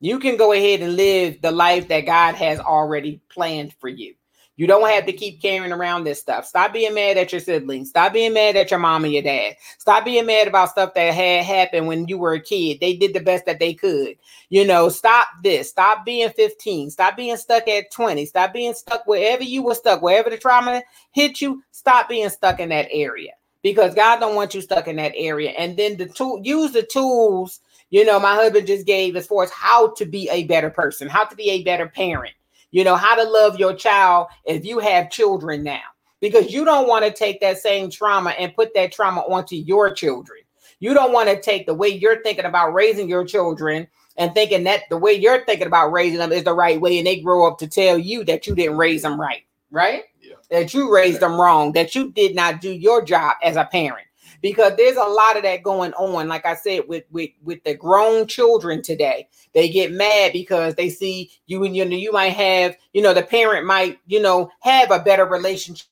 [0.00, 4.14] You can go ahead and live the life that God has already planned for you.
[4.58, 6.44] You don't have to keep carrying around this stuff.
[6.44, 7.90] Stop being mad at your siblings.
[7.90, 9.54] Stop being mad at your mom and your dad.
[9.78, 12.80] Stop being mad about stuff that had happened when you were a kid.
[12.80, 14.16] They did the best that they could.
[14.48, 15.70] You know, stop this.
[15.70, 16.90] Stop being 15.
[16.90, 18.26] Stop being stuck at 20.
[18.26, 21.62] Stop being stuck wherever you were stuck, wherever the trauma hit you.
[21.70, 25.50] Stop being stuck in that area because God don't want you stuck in that area.
[25.50, 29.42] And then the tool, use the tools, you know, my husband just gave as far
[29.44, 32.34] as how to be a better person, how to be a better parent,
[32.70, 35.80] you know, how to love your child if you have children now.
[36.20, 39.92] Because you don't want to take that same trauma and put that trauma onto your
[39.92, 40.40] children.
[40.80, 43.86] You don't want to take the way you're thinking about raising your children
[44.16, 47.06] and thinking that the way you're thinking about raising them is the right way, and
[47.06, 50.02] they grow up to tell you that you didn't raise them right, right?
[50.50, 54.06] That you raised them wrong, that you did not do your job as a parent.
[54.40, 56.28] Because there's a lot of that going on.
[56.28, 60.90] Like I said, with with with the grown children today, they get mad because they
[60.90, 64.48] see you and you know you might have you know the parent might you know
[64.60, 65.86] have a better relationship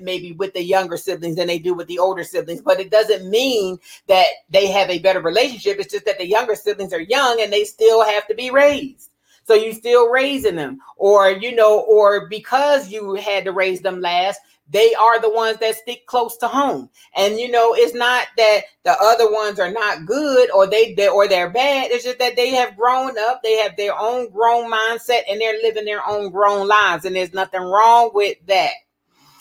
[0.00, 3.28] maybe with the younger siblings than they do with the older siblings but it doesn't
[3.28, 7.40] mean that they have a better relationship it's just that the younger siblings are young
[7.40, 9.10] and they still have to be raised
[9.44, 14.00] so you still raising them, or you know, or because you had to raise them
[14.00, 14.40] last,
[14.70, 16.88] they are the ones that stick close to home.
[17.16, 21.08] And you know, it's not that the other ones are not good or they, they
[21.08, 21.90] or they're bad.
[21.90, 25.60] It's just that they have grown up, they have their own grown mindset, and they're
[25.62, 27.04] living their own grown lives.
[27.04, 28.72] And there's nothing wrong with that.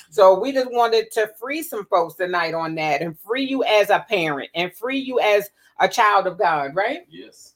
[0.09, 3.89] So we just wanted to free some folks tonight on that and free you as
[3.89, 5.49] a parent and free you as
[5.79, 7.05] a child of God, right?
[7.07, 7.50] Yes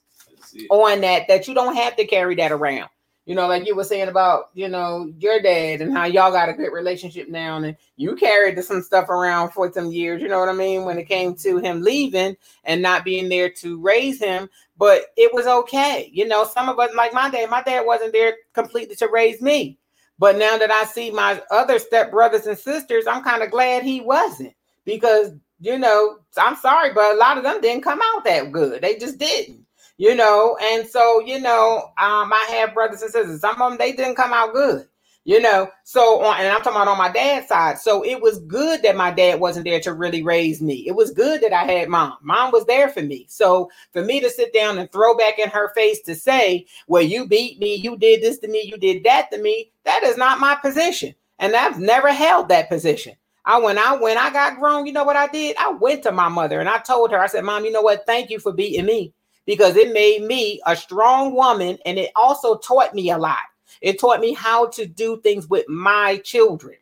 [0.70, 2.88] on that that you don't have to carry that around.
[3.26, 6.48] You know, like you were saying about, you know, your dad and how y'all got
[6.48, 10.38] a good relationship now, and you carried some stuff around for some years, you know
[10.38, 14.20] what I mean, when it came to him leaving and not being there to raise
[14.20, 14.48] him,
[14.78, 16.08] but it was okay.
[16.12, 19.42] You know, some of us, like my dad, my dad wasn't there completely to raise
[19.42, 19.76] me.
[20.20, 23.82] But now that I see my other step brothers and sisters, I'm kind of glad
[23.82, 24.54] he wasn't
[24.84, 28.82] because, you know, I'm sorry, but a lot of them didn't come out that good.
[28.82, 29.65] They just didn't
[29.98, 30.56] you know.
[30.62, 33.40] And so, you know, um, I have brothers and sisters.
[33.40, 34.86] Some of them they didn't come out good,
[35.24, 35.68] you know.
[35.84, 37.78] So on and i'm talking about on my dad's side.
[37.78, 40.84] So it was good that my dad wasn't there to really raise me.
[40.86, 42.14] It was good that i had mom.
[42.22, 43.26] Mom was there for me.
[43.28, 47.02] So for me to sit down and throw back in her face to say well
[47.02, 47.76] you beat me.
[47.76, 48.62] You did this to me.
[48.64, 51.14] You did that to me that is not my position.
[51.38, 53.14] And i've never held that position.
[53.44, 55.56] I when I when I got grown, you know what I did?
[55.58, 58.04] I went to my mother and I told her, I said, Mom, you know what?
[58.04, 59.14] Thank you for beating me
[59.46, 63.38] because it made me a strong woman and it also taught me a lot.
[63.80, 66.76] It taught me how to do things with my children,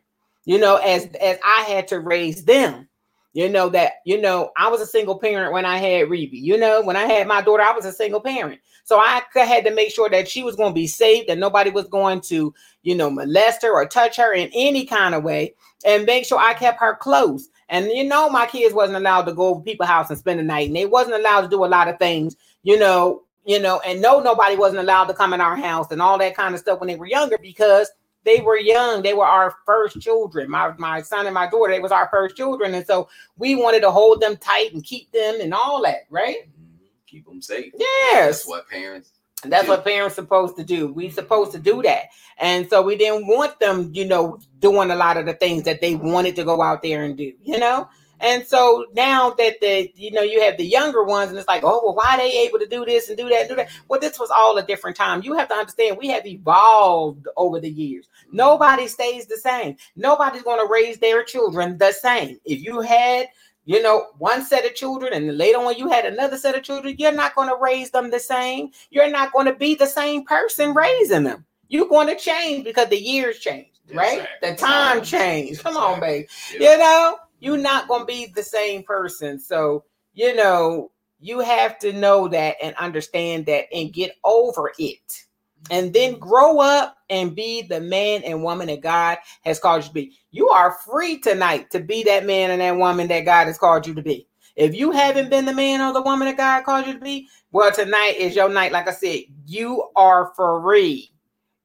[0.45, 2.87] you know, as as I had to raise them.
[3.33, 6.41] You know that you know I was a single parent when I had Reby.
[6.41, 9.65] You know when I had my daughter, I was a single parent, so I had
[9.65, 12.53] to make sure that she was going to be safe, that nobody was going to
[12.83, 15.53] you know molest her or touch her in any kind of way,
[15.85, 17.49] and make sure I kept her close.
[17.67, 20.43] And you know my kids wasn't allowed to go over people's house and spend the
[20.43, 23.79] night, and they wasn't allowed to do a lot of things you know, you know,
[23.85, 26.59] and no, nobody wasn't allowed to come in our house and all that kind of
[26.59, 27.91] stuff when they were younger because
[28.23, 29.03] they were young.
[29.03, 30.49] They were our first children.
[30.49, 33.07] My my son and my daughter, they was our first children, and so
[33.37, 36.49] we wanted to hold them tight and keep them and all that, right?
[36.49, 36.85] Mm-hmm.
[37.05, 37.71] Keep them safe.
[37.77, 39.11] Yes, that's what parents.
[39.43, 39.69] That's do.
[39.69, 40.91] what parents supposed to do.
[40.91, 42.05] We supposed to do that,
[42.39, 45.81] and so we didn't want them, you know, doing a lot of the things that
[45.81, 47.87] they wanted to go out there and do, you know.
[48.19, 51.63] And so now that the you know you have the younger ones, and it's like,
[51.63, 53.69] oh well, why are they able to do this and do that, and do that?
[53.87, 55.23] Well, this was all a different time.
[55.23, 58.07] You have to understand we have evolved over the years.
[58.27, 58.37] Mm-hmm.
[58.37, 59.77] Nobody stays the same.
[59.95, 62.39] Nobody's going to raise their children the same.
[62.45, 63.27] If you had
[63.65, 66.95] you know, one set of children, and later on you had another set of children,
[66.99, 68.69] you're not going to raise them the same.
[68.91, 71.45] You're not going to be the same person raising them.
[71.67, 74.19] You're going to change because the years change, right?
[74.19, 74.51] Exactly.
[74.51, 75.63] The time changed.
[75.63, 76.27] Come on, babe.
[76.57, 76.73] Yeah.
[76.73, 79.39] You know, you're not going to be the same person.
[79.39, 79.83] So,
[80.15, 85.25] you know, you have to know that and understand that and get over it.
[85.69, 86.27] And then mm-hmm.
[86.27, 90.17] grow up and be the man and woman that God has called you to be.
[90.31, 93.85] You are free tonight to be that man and that woman that God has called
[93.85, 94.27] you to be.
[94.55, 97.27] If you haven't been the man or the woman that God called you to be,
[97.51, 98.71] well, tonight is your night.
[98.71, 101.11] Like I said, you are free.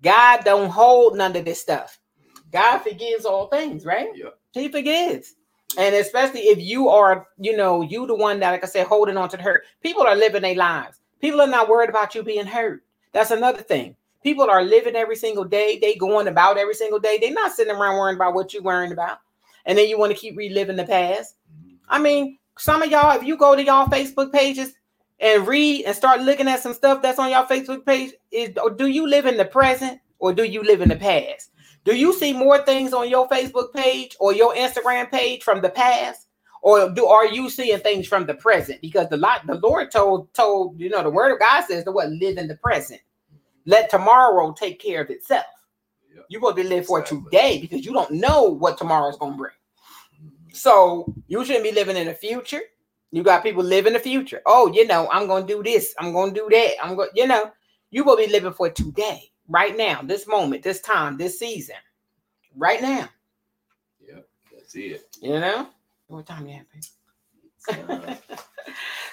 [0.02, 1.98] God don't hold none of this stuff.
[2.52, 4.08] God forgives all things, right?
[4.14, 4.30] Yeah.
[4.52, 5.36] He forgives.
[5.78, 9.16] And especially if you are, you know, you the one that, like I said, holding
[9.16, 9.64] on to the hurt.
[9.82, 11.00] People are living their lives.
[11.20, 12.82] People are not worried about you being hurt.
[13.12, 13.96] That's another thing.
[14.22, 15.78] People are living every single day.
[15.80, 17.18] They going about every single day.
[17.20, 19.18] They're not sitting around worrying about what you're worrying about.
[19.64, 21.36] And then you want to keep reliving the past.
[21.88, 24.74] I mean, some of y'all, if you go to y'all Facebook pages
[25.20, 28.86] and read and start looking at some stuff that's on your Facebook page, is do
[28.86, 31.50] you live in the present or do you live in the past?
[31.84, 35.70] Do you see more things on your Facebook page or your Instagram page from the
[35.70, 36.26] past?
[36.62, 38.82] Or do are you seeing things from the present?
[38.82, 41.92] Because the lot the Lord told told you know the word of God says to
[41.92, 43.00] what live in the present.
[43.64, 45.46] Let tomorrow take care of itself.
[46.14, 46.24] Yep.
[46.28, 47.24] You will be live for exactly.
[47.30, 49.54] today because you don't know what tomorrow's gonna bring.
[50.22, 50.52] Mm-hmm.
[50.52, 52.60] So you shouldn't be living in the future.
[53.10, 54.42] You got people living the future.
[54.44, 56.72] Oh, you know, I'm gonna do this, I'm gonna do that.
[56.82, 57.50] I'm going, you know,
[57.90, 61.76] you will be living for today right now, this moment, this time, this season,
[62.56, 63.08] right now.
[64.00, 65.16] Yep, that's it.
[65.20, 65.68] You know,
[66.06, 66.66] what time you have?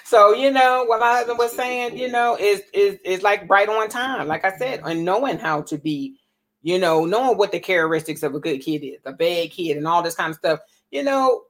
[0.04, 3.68] so you know what my husband was saying, you know, is is is like right
[3.68, 4.88] on time, like I said, mm-hmm.
[4.88, 6.18] and knowing how to be,
[6.62, 9.86] you know, knowing what the characteristics of a good kid is, a bad kid, and
[9.86, 10.60] all this kind of stuff.
[10.90, 11.42] You know,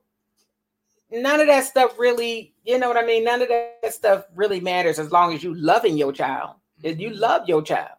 [1.13, 3.23] none of that stuff really, you know what I mean.
[3.23, 6.57] None of that stuff really matters as long as you loving your child.
[6.83, 7.21] If you mm-hmm.
[7.21, 7.98] love your child,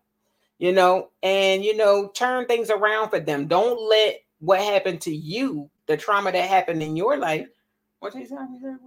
[0.60, 3.48] you know, and you know, turn things around for them.
[3.48, 7.48] Don't let what happened to you, the trauma that happened in your life.
[8.00, 8.78] What time is that?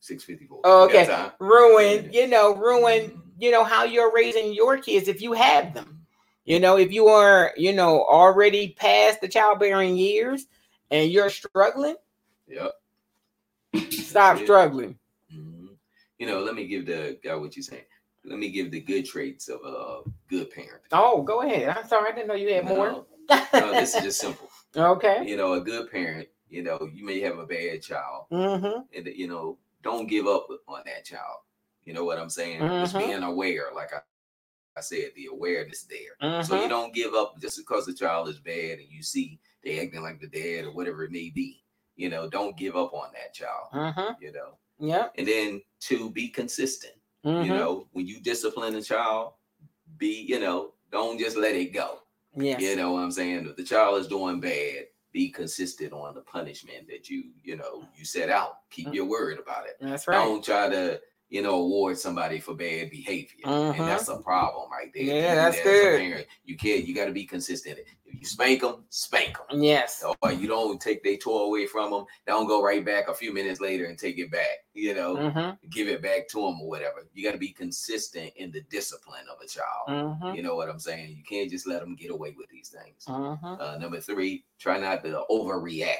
[0.00, 0.60] Six fifty four.
[0.64, 2.10] Oh, okay, ruin.
[2.12, 3.10] You know, ruin.
[3.10, 3.20] Mm-hmm.
[3.38, 6.00] You know how you're raising your kids if you have them.
[6.44, 10.46] You know, if you are, you know, already past the childbearing years
[10.90, 11.96] and you're struggling.
[12.48, 12.72] Yep.
[13.90, 14.98] Stop struggling.
[15.32, 15.66] Mm-hmm.
[16.18, 17.84] You know, let me give the guy what you're saying
[18.24, 20.82] let me give the good traits of a good parent.
[20.92, 21.68] Oh, go ahead.
[21.68, 23.06] I'm sorry, I didn't know you had more.
[23.30, 24.48] no, this is just simple.
[24.76, 25.24] Okay.
[25.26, 26.28] You know, a good parent.
[26.48, 28.82] You know, you may have a bad child, mm-hmm.
[28.96, 31.38] and you know, don't give up on that child.
[31.82, 32.60] You know what I'm saying?
[32.60, 32.84] Mm-hmm.
[32.84, 33.98] Just being aware, like I,
[34.76, 36.14] I said, the awareness there.
[36.22, 36.46] Mm-hmm.
[36.46, 36.70] So you mm-hmm.
[36.70, 40.20] don't give up just because the child is bad and you see they acting like
[40.20, 41.64] the dad or whatever it may be.
[41.96, 43.72] You know, don't give up on that child.
[43.74, 44.22] Mm-hmm.
[44.22, 44.58] You know.
[44.78, 45.08] Yeah.
[45.16, 46.94] And then to be consistent.
[47.24, 47.50] Mm-hmm.
[47.50, 49.32] You know, when you discipline a child,
[49.98, 51.98] be, you know, don't just let it go.
[52.34, 52.58] Yeah.
[52.58, 53.46] You know what I'm saying?
[53.46, 57.84] If the child is doing bad, be consistent on the punishment that you, you know,
[57.96, 58.58] you set out.
[58.70, 58.94] Keep mm-hmm.
[58.94, 59.76] your word about it.
[59.80, 60.14] That's right.
[60.14, 61.00] Don't try to
[61.30, 65.04] you know, award somebody for bad behavior, and that's a problem right there.
[65.04, 66.26] Yeah, that's that good.
[66.44, 66.84] You can't.
[66.84, 67.78] You got to be consistent.
[67.78, 69.62] If you spank them, spank them.
[69.62, 70.02] Yes.
[70.22, 72.04] Or you don't take their toy away from them.
[72.26, 74.64] Don't go right back a few minutes later and take it back.
[74.74, 75.68] You know, Mm-hmm.
[75.70, 77.06] give it back to them or whatever.
[77.14, 80.18] You got to be consistent in the discipline of a child.
[80.20, 80.34] Mm-hmm.
[80.36, 81.14] You know what I'm saying?
[81.16, 83.04] You can't just let them get away with these things.
[83.06, 83.60] Mm-hmm.
[83.60, 85.94] Uh, number three, try not to overreact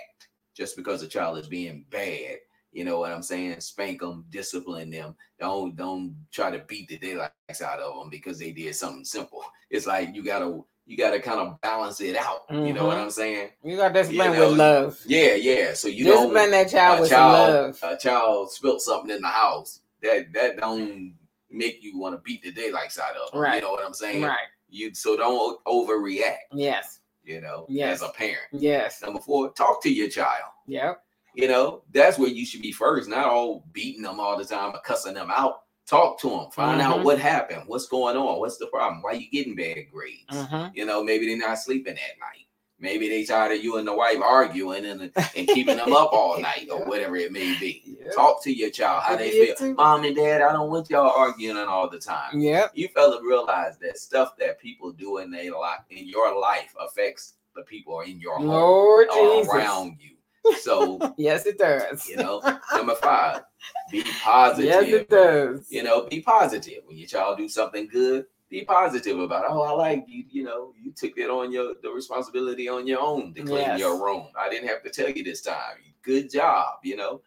[0.56, 2.38] just because a child is being bad.
[2.72, 3.60] You know what I'm saying?
[3.60, 5.16] Spank them, discipline them.
[5.38, 9.42] Don't don't try to beat the daylights out of them because they did something simple.
[9.70, 12.42] It's like you gotta you gotta kind of balance it out.
[12.50, 13.02] You know what Mhm.
[13.02, 13.50] I'm saying?
[13.64, 15.00] You got discipline You know, with love.
[15.06, 15.74] Yeah, yeah.
[15.74, 17.78] So you discipline don't that child with child love.
[17.82, 21.14] a child spilt something in the house that that don't
[21.50, 23.54] make you want to beat the daylights out of them.
[23.54, 24.22] You know what I'm saying?
[24.22, 24.46] right.
[24.68, 26.36] You so don't overreact.
[26.52, 27.00] Yes.
[27.24, 28.02] You know, Yes.
[28.02, 28.46] as a parent.
[28.52, 29.02] Yes.
[29.02, 30.52] Number four, talk to your child.
[30.66, 31.02] Yep.
[31.34, 34.74] You know, that's where you should be first, not all beating them all the time
[34.74, 35.62] or cussing them out.
[35.86, 37.04] Talk to them, find out Mhm.
[37.04, 40.24] what happened, what's going on, what's the problem, why you getting bad grades.
[40.30, 40.68] Mm-hmm.
[40.74, 42.46] You know, maybe they're not sleeping at night.
[42.78, 45.02] Maybe they tired of you and the wife arguing and,
[45.36, 47.98] and keeping them up all night or whatever it may be.
[48.14, 49.54] Talk to your child how they feel.
[49.56, 49.74] too.
[49.74, 52.38] Mom and dad, I don't want y'all arguing all the time.
[52.40, 52.68] Yeah.
[52.72, 57.34] You fella realize that stuff that people do in their life in your life affects
[57.54, 59.52] the people in your home Lord or Jesus.
[59.52, 60.16] around you.
[60.60, 62.08] So Yes, it does.
[62.08, 62.40] you know,
[62.74, 63.42] number five,
[63.90, 64.64] be positive.
[64.66, 65.66] yes, it does.
[65.70, 66.82] You know, be positive.
[66.86, 69.50] When your child do something good, be positive about it.
[69.50, 73.00] Oh, I like you, you know, you took it on your the responsibility on your
[73.00, 73.78] own to clean Yes.
[73.80, 74.28] your room.
[74.38, 75.76] I didn't have to tell you this time.
[76.02, 77.20] Good job, you know.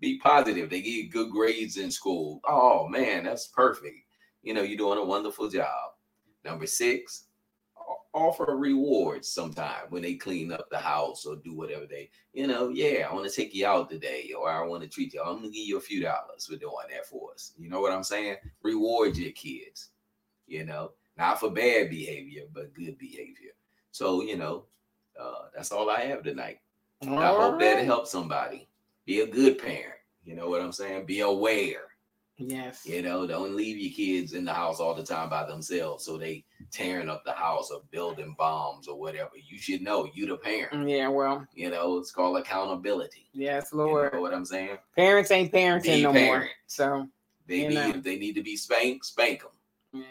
[0.00, 0.70] Be positive.
[0.70, 2.40] They get good grades in school.
[2.46, 3.96] Oh man, that's perfect.
[4.42, 5.92] You know, you're doing a wonderful job.
[6.44, 7.24] Number six,
[8.14, 12.68] offer rewards sometime when they clean up the house or do whatever they, you know,
[12.68, 15.20] yeah, I want to take you out today or I want to treat you.
[15.20, 17.52] I'm gonna give you a few dollars for doing that for us.
[17.58, 18.36] You know what I'm saying?
[18.62, 19.90] Reward your kids,
[20.46, 23.50] you know, not for bad behavior, but good behavior.
[23.90, 24.64] So, you know,
[25.20, 26.60] uh, that's all I have tonight.
[27.02, 27.84] I hope that Alright.
[27.84, 28.68] helps somebody.
[29.04, 29.94] Be a good parent.
[30.24, 31.06] You know what I'm saying?
[31.06, 31.87] Be aware.
[32.38, 32.86] Yes.
[32.86, 36.16] You know, don't leave your kids in the house all the time by themselves so
[36.16, 39.30] they tearing up the house or building bombs or whatever.
[39.34, 40.72] You should know you the parent.
[40.72, 43.28] Mm, yeah, well, You know, it's called accountability.
[43.32, 44.12] yes, You Lord.
[44.14, 44.78] know what I'm saying?
[44.96, 46.48] Parents ain't parenting Be no more.
[46.68, 47.08] So,
[47.48, 47.88] They need know.
[47.88, 49.50] if they need to be spanked, spank them.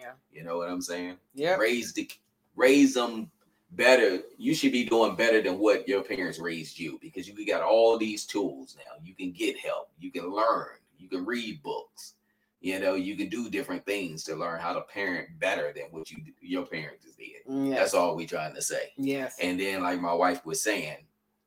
[0.02, 0.12] yeah.
[0.32, 1.18] You know what I'm saying?
[1.34, 1.56] Yeah.
[1.56, 2.10] Raise the
[2.58, 3.32] raise them
[3.72, 4.20] better.
[4.38, 7.98] You should be doing better than what your parents raised you because you got all
[7.98, 8.94] these tools now.
[9.02, 9.90] You can get help.
[10.00, 10.68] You can learn.
[10.98, 12.16] You can read books.
[12.60, 16.10] You know, you can do different things to learn how to parent better than what
[16.10, 17.28] you your parents did.
[17.48, 17.78] Yes.
[17.78, 18.92] That's all we trying to say.
[18.98, 19.38] Yes.
[19.42, 20.98] And then, like my wife was saying,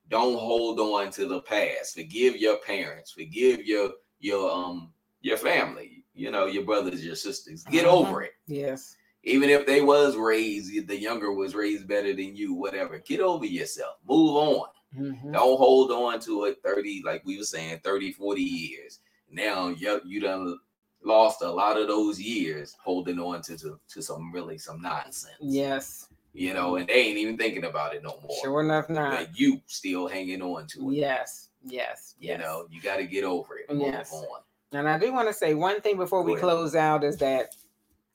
[0.08, 1.94] don't hold on to the past.
[1.96, 3.10] Forgive your parents.
[3.10, 3.90] Forgive your
[4.20, 6.04] your um your family.
[6.14, 7.64] You know, your brothers, your sisters.
[7.64, 7.96] Get Uh-huh.
[7.98, 8.32] over it.
[8.46, 8.96] Yes.
[9.24, 12.54] Even if they was raised, the younger was raised better than you.
[12.54, 12.98] Whatever.
[12.98, 13.96] Get over yourself.
[14.08, 14.68] Move on.
[14.96, 15.32] Mhm.
[15.32, 19.00] Don't hold on to it 30, like we were saying, 30, 40 years.
[19.30, 20.58] Now you you done
[21.02, 25.34] lost a lot of those years holding on to, to, to some really some nonsense.
[25.40, 26.08] Yes.
[26.32, 28.36] You know, and they ain't even thinking about it no more.
[28.42, 29.10] Sure enough, not.
[29.10, 30.94] But you still hanging on to it.
[30.94, 31.48] Yes.
[31.64, 32.14] Yes.
[32.20, 32.40] You yes.
[32.40, 33.66] know, you got to get over it.
[33.68, 34.12] and Move Yes.
[34.12, 34.40] on.
[34.72, 37.54] And I do want to say one thing before we close out is that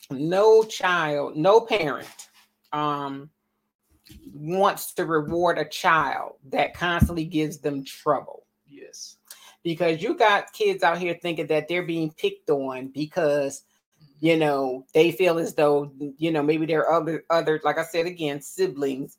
[0.09, 2.07] no child, no parent
[2.71, 3.29] um
[4.33, 8.45] wants to reward a child that constantly gives them trouble.
[8.67, 9.17] Yes.
[9.65, 13.63] Because you got kids out here thinking that they're being picked on because
[14.21, 18.05] you know they feel as though you know maybe their other other like I said
[18.05, 19.17] again siblings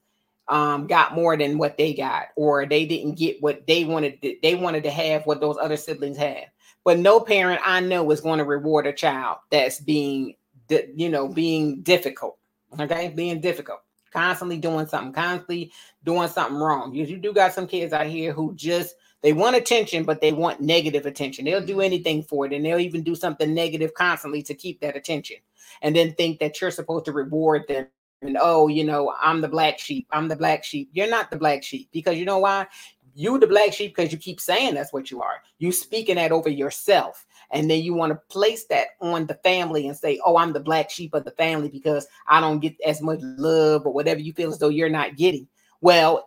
[0.48, 4.36] um got more than what they got or they didn't get what they wanted to,
[4.42, 6.46] they wanted to have what those other siblings had.
[6.82, 10.34] But no parent i know is going to reward a child that's being
[10.70, 12.38] you know being difficult
[12.80, 13.12] okay?
[13.14, 13.80] Being difficult.
[14.12, 15.72] Constantly doing something constantly
[16.04, 16.94] doing something wrong.
[16.94, 20.32] You, you do got some kids out here who just they want attention but they
[20.32, 21.82] want negative attention they'll do mm-hmm.
[21.82, 25.36] anything for it and they'll even do something negative constantly to keep that attention
[25.82, 27.86] and then think that you're supposed to reward them
[28.22, 30.06] and oh, you know, I'm the black sheep.
[30.10, 30.90] I'm the black sheep.
[30.92, 32.66] You're not the black sheep because you know why?
[33.14, 35.42] You the black sheep because you keep saying that's what you are.
[35.58, 37.26] You speaking that over yourself.
[37.50, 40.60] And then you want to place that on the family and say, oh, I'm the
[40.60, 44.32] black sheep of the family because I don't get as much love or whatever you
[44.32, 45.46] feel as though you're not getting.
[45.80, 46.26] Well,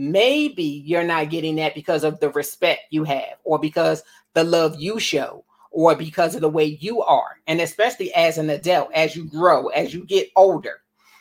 [0.00, 4.02] maybe you're not getting that because of the respect you have or because
[4.34, 7.36] the love you show or because of the way you are.
[7.46, 10.80] And especially as an adult, as you grow, as you get older,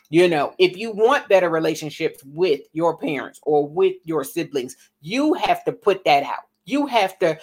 [0.10, 5.34] you know, if you want better relationships with your parents or with your siblings, you
[5.34, 6.46] have to put that out.
[6.66, 7.38] You have to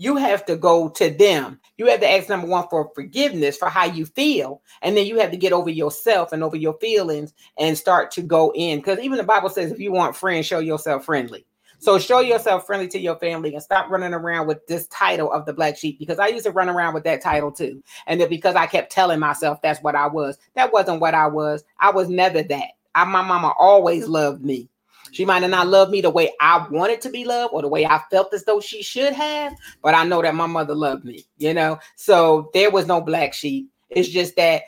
[0.00, 1.60] you have to go to them.
[1.76, 5.18] You have to ask number one for forgiveness for how you feel, and then you
[5.18, 8.78] have to get over yourself and over your feelings and start to go in.
[8.78, 11.44] Because even the Bible says, if you want friends, show yourself friendly.
[11.80, 15.44] So show yourself friendly to your family and stop running around with this title of
[15.44, 17.82] the black sheep because I used to run around with that title too.
[18.06, 20.38] And that because I kept telling myself that's what I was.
[20.54, 21.62] That wasn't what I was.
[21.78, 22.70] I was never that.
[22.94, 24.70] I, my mama always loved me.
[25.12, 27.68] She might have not loved me the way I wanted to be loved or the
[27.68, 31.04] way I felt as though she should have, but I know that my mother loved
[31.04, 31.78] me, you know?
[31.96, 33.70] So there was no black sheep.
[33.90, 34.62] It's just that,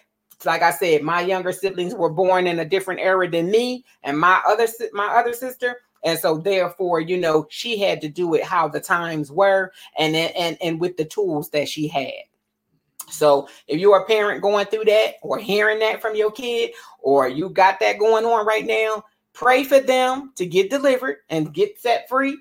[0.44, 4.18] like I said, my younger siblings were born in a different era than me, and
[4.18, 8.42] my other my other sister, and so therefore, you know, she had to do it
[8.42, 12.12] how the times were and and and with the tools that she had.
[13.08, 17.28] So if you're a parent going through that or hearing that from your kid, or
[17.28, 19.04] you got that going on right now,
[19.34, 22.36] Pray for them to get delivered and get set free.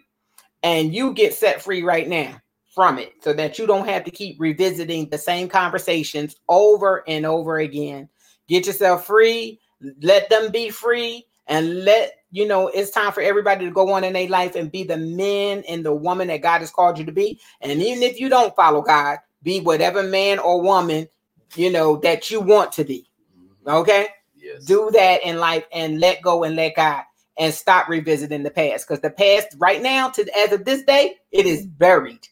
[0.63, 2.39] And you get set free right now
[2.73, 7.25] from it so that you don't have to keep revisiting the same conversations over and
[7.25, 8.07] over again.
[8.47, 9.59] Get yourself free,
[10.01, 14.03] let them be free, and let you know it's time for everybody to go on
[14.03, 17.05] in their life and be the men and the woman that God has called you
[17.05, 17.39] to be.
[17.59, 21.07] And even if you don't follow God, be whatever man or woman
[21.55, 23.09] you know that you want to be.
[23.37, 23.69] Mm-hmm.
[23.69, 24.07] Okay.
[24.53, 24.65] Yes.
[24.65, 27.03] Do that in life and let go and let God
[27.37, 28.87] and stop revisiting the past.
[28.87, 32.27] Because the past right now to as of this day it is buried.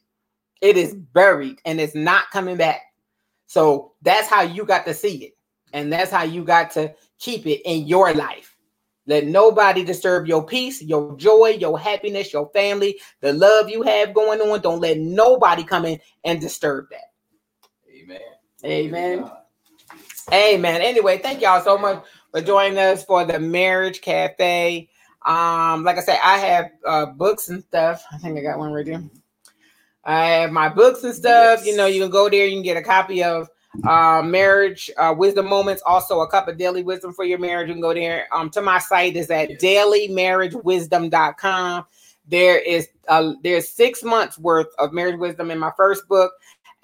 [0.61, 2.81] It is buried and it's not coming back.
[3.47, 5.37] So that's how you got to see it.
[5.73, 8.55] And that's how you got to keep it in your life.
[9.07, 14.13] Let nobody disturb your peace your joy your happiness your family the love you have
[14.13, 14.61] going on.
[14.61, 17.11] Don't let nobody come in and disturb that.
[17.89, 18.19] Amen.
[18.63, 19.19] Amen.
[19.19, 19.31] Amen.
[20.31, 24.87] Anyway, thank y'all so much for joining us for the Marriage Cafe.
[25.25, 28.03] Um, like I said, I have uh, books and stuff.
[28.11, 29.03] I think I got one right there.
[30.03, 31.59] I have my books and stuff.
[31.59, 31.67] Yes.
[31.67, 32.45] You know, you can go there.
[32.45, 33.49] You can get a copy of
[33.87, 35.83] uh, marriage uh, wisdom moments.
[35.85, 37.67] Also, a cup of daily wisdom for your marriage.
[37.67, 38.27] You can go there.
[38.33, 39.61] Um, to my site is at yes.
[39.61, 41.85] dailymarriagewisdom.com.
[42.27, 46.31] There is uh, there's six months worth of marriage wisdom in my first book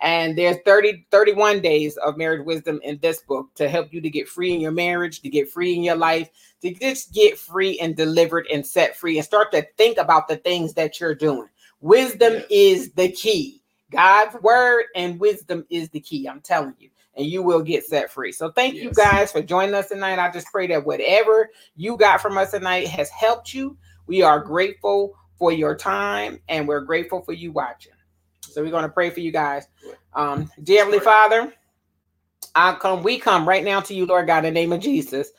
[0.02, 4.10] and there's 30, 31 days of marriage wisdom in this book to help you to
[4.10, 6.30] get free in your marriage, to get free in your life,
[6.62, 10.38] to just get free and delivered and set free and start to think about the
[10.38, 11.48] things that you're doing.
[11.80, 13.62] Wisdom is the key.
[13.92, 16.28] God's word and wisdom is the key.
[16.28, 16.90] I'm telling you.
[17.18, 18.34] And you will get set free.
[18.34, 18.84] So thank yes.
[18.84, 20.20] you guys for joining us tonight.
[20.20, 23.78] I just pray that whatever you got from us tonight has helped you.
[24.06, 27.94] We are grateful for your time and we're grateful for you watching.
[28.56, 29.68] So we're going to pray for you guys.
[30.14, 31.54] Um, dear Heavenly Father,
[32.56, 35.32] I come, we come right now to you, Lord God, in the name of Jesus,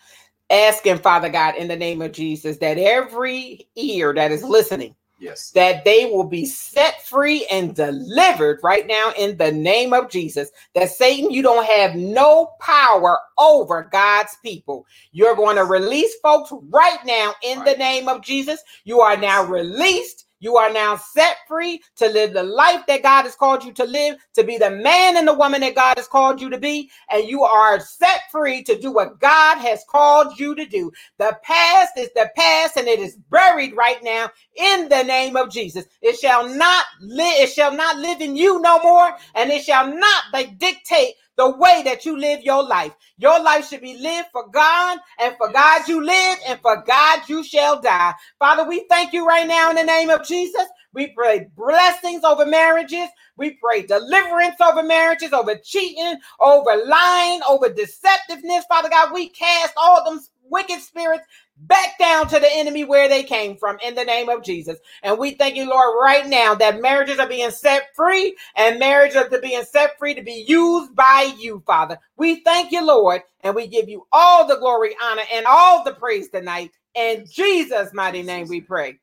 [0.51, 5.51] asking, Father God, in the name of Jesus, that every ear that is listening, Yes.
[5.53, 10.51] That they will be set free and delivered right now in the name of Jesus.
[10.75, 14.85] That Satan, you don't have no power over God's people.
[15.13, 17.73] You're going to release folks right now in right.
[17.73, 18.61] the name of Jesus.
[18.85, 23.23] You are now released you are now set free to live the life that God
[23.23, 26.09] has called you to live, to be the man and the woman that God has
[26.09, 26.91] called you to be.
[27.11, 30.93] And you are set free to do what God has called you to do.
[31.19, 35.51] The past is the past and it is buried right now in the name of
[35.51, 35.87] Jesus.
[36.03, 39.87] It shall not live, it shall not live in you no more, and it shall
[39.87, 42.95] not like, dictate the way that you live your life.
[43.19, 47.23] Your life should be lived for God, and for God you live, and for God
[47.29, 48.15] you shall die.
[48.39, 50.67] Father, we thank you right now in the name of Jesus.
[50.95, 53.09] We pray blessings over marriages.
[53.37, 58.65] We pray deliverance over marriages, over cheating, over lying, over deceptiveness.
[58.69, 60.21] Father God, we cast all them
[60.51, 61.25] wicked spirits
[61.59, 64.79] back down to the enemy where they came from in the name of Jesus.
[65.03, 69.17] And we thank you, Lord, right now that marriages are being set free and marriages
[69.17, 71.99] are being set free to be used by you, Father.
[72.17, 75.95] We thank you, Lord, and we give you all the glory, honor, and all the
[75.95, 76.73] praise tonight.
[76.95, 78.99] In Jesus' mighty name we pray.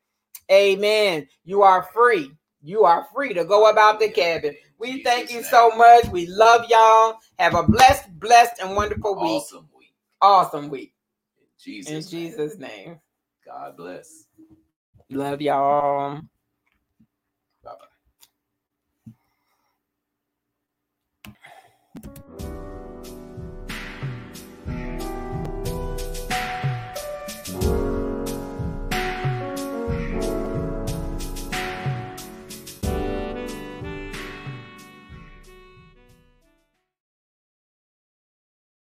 [0.50, 1.28] Amen.
[1.44, 2.32] You are free.
[2.62, 4.56] You are free to go about the cabin.
[4.78, 6.08] We thank you so much.
[6.08, 7.18] We love y'all.
[7.38, 9.30] Have a blessed, blessed, and wonderful week.
[9.32, 9.94] Awesome week.
[10.22, 10.93] Awesome week.
[11.64, 12.12] Jesus.
[12.12, 12.98] In Jesus' name.
[13.46, 14.26] God bless.
[15.10, 16.20] Love y'all.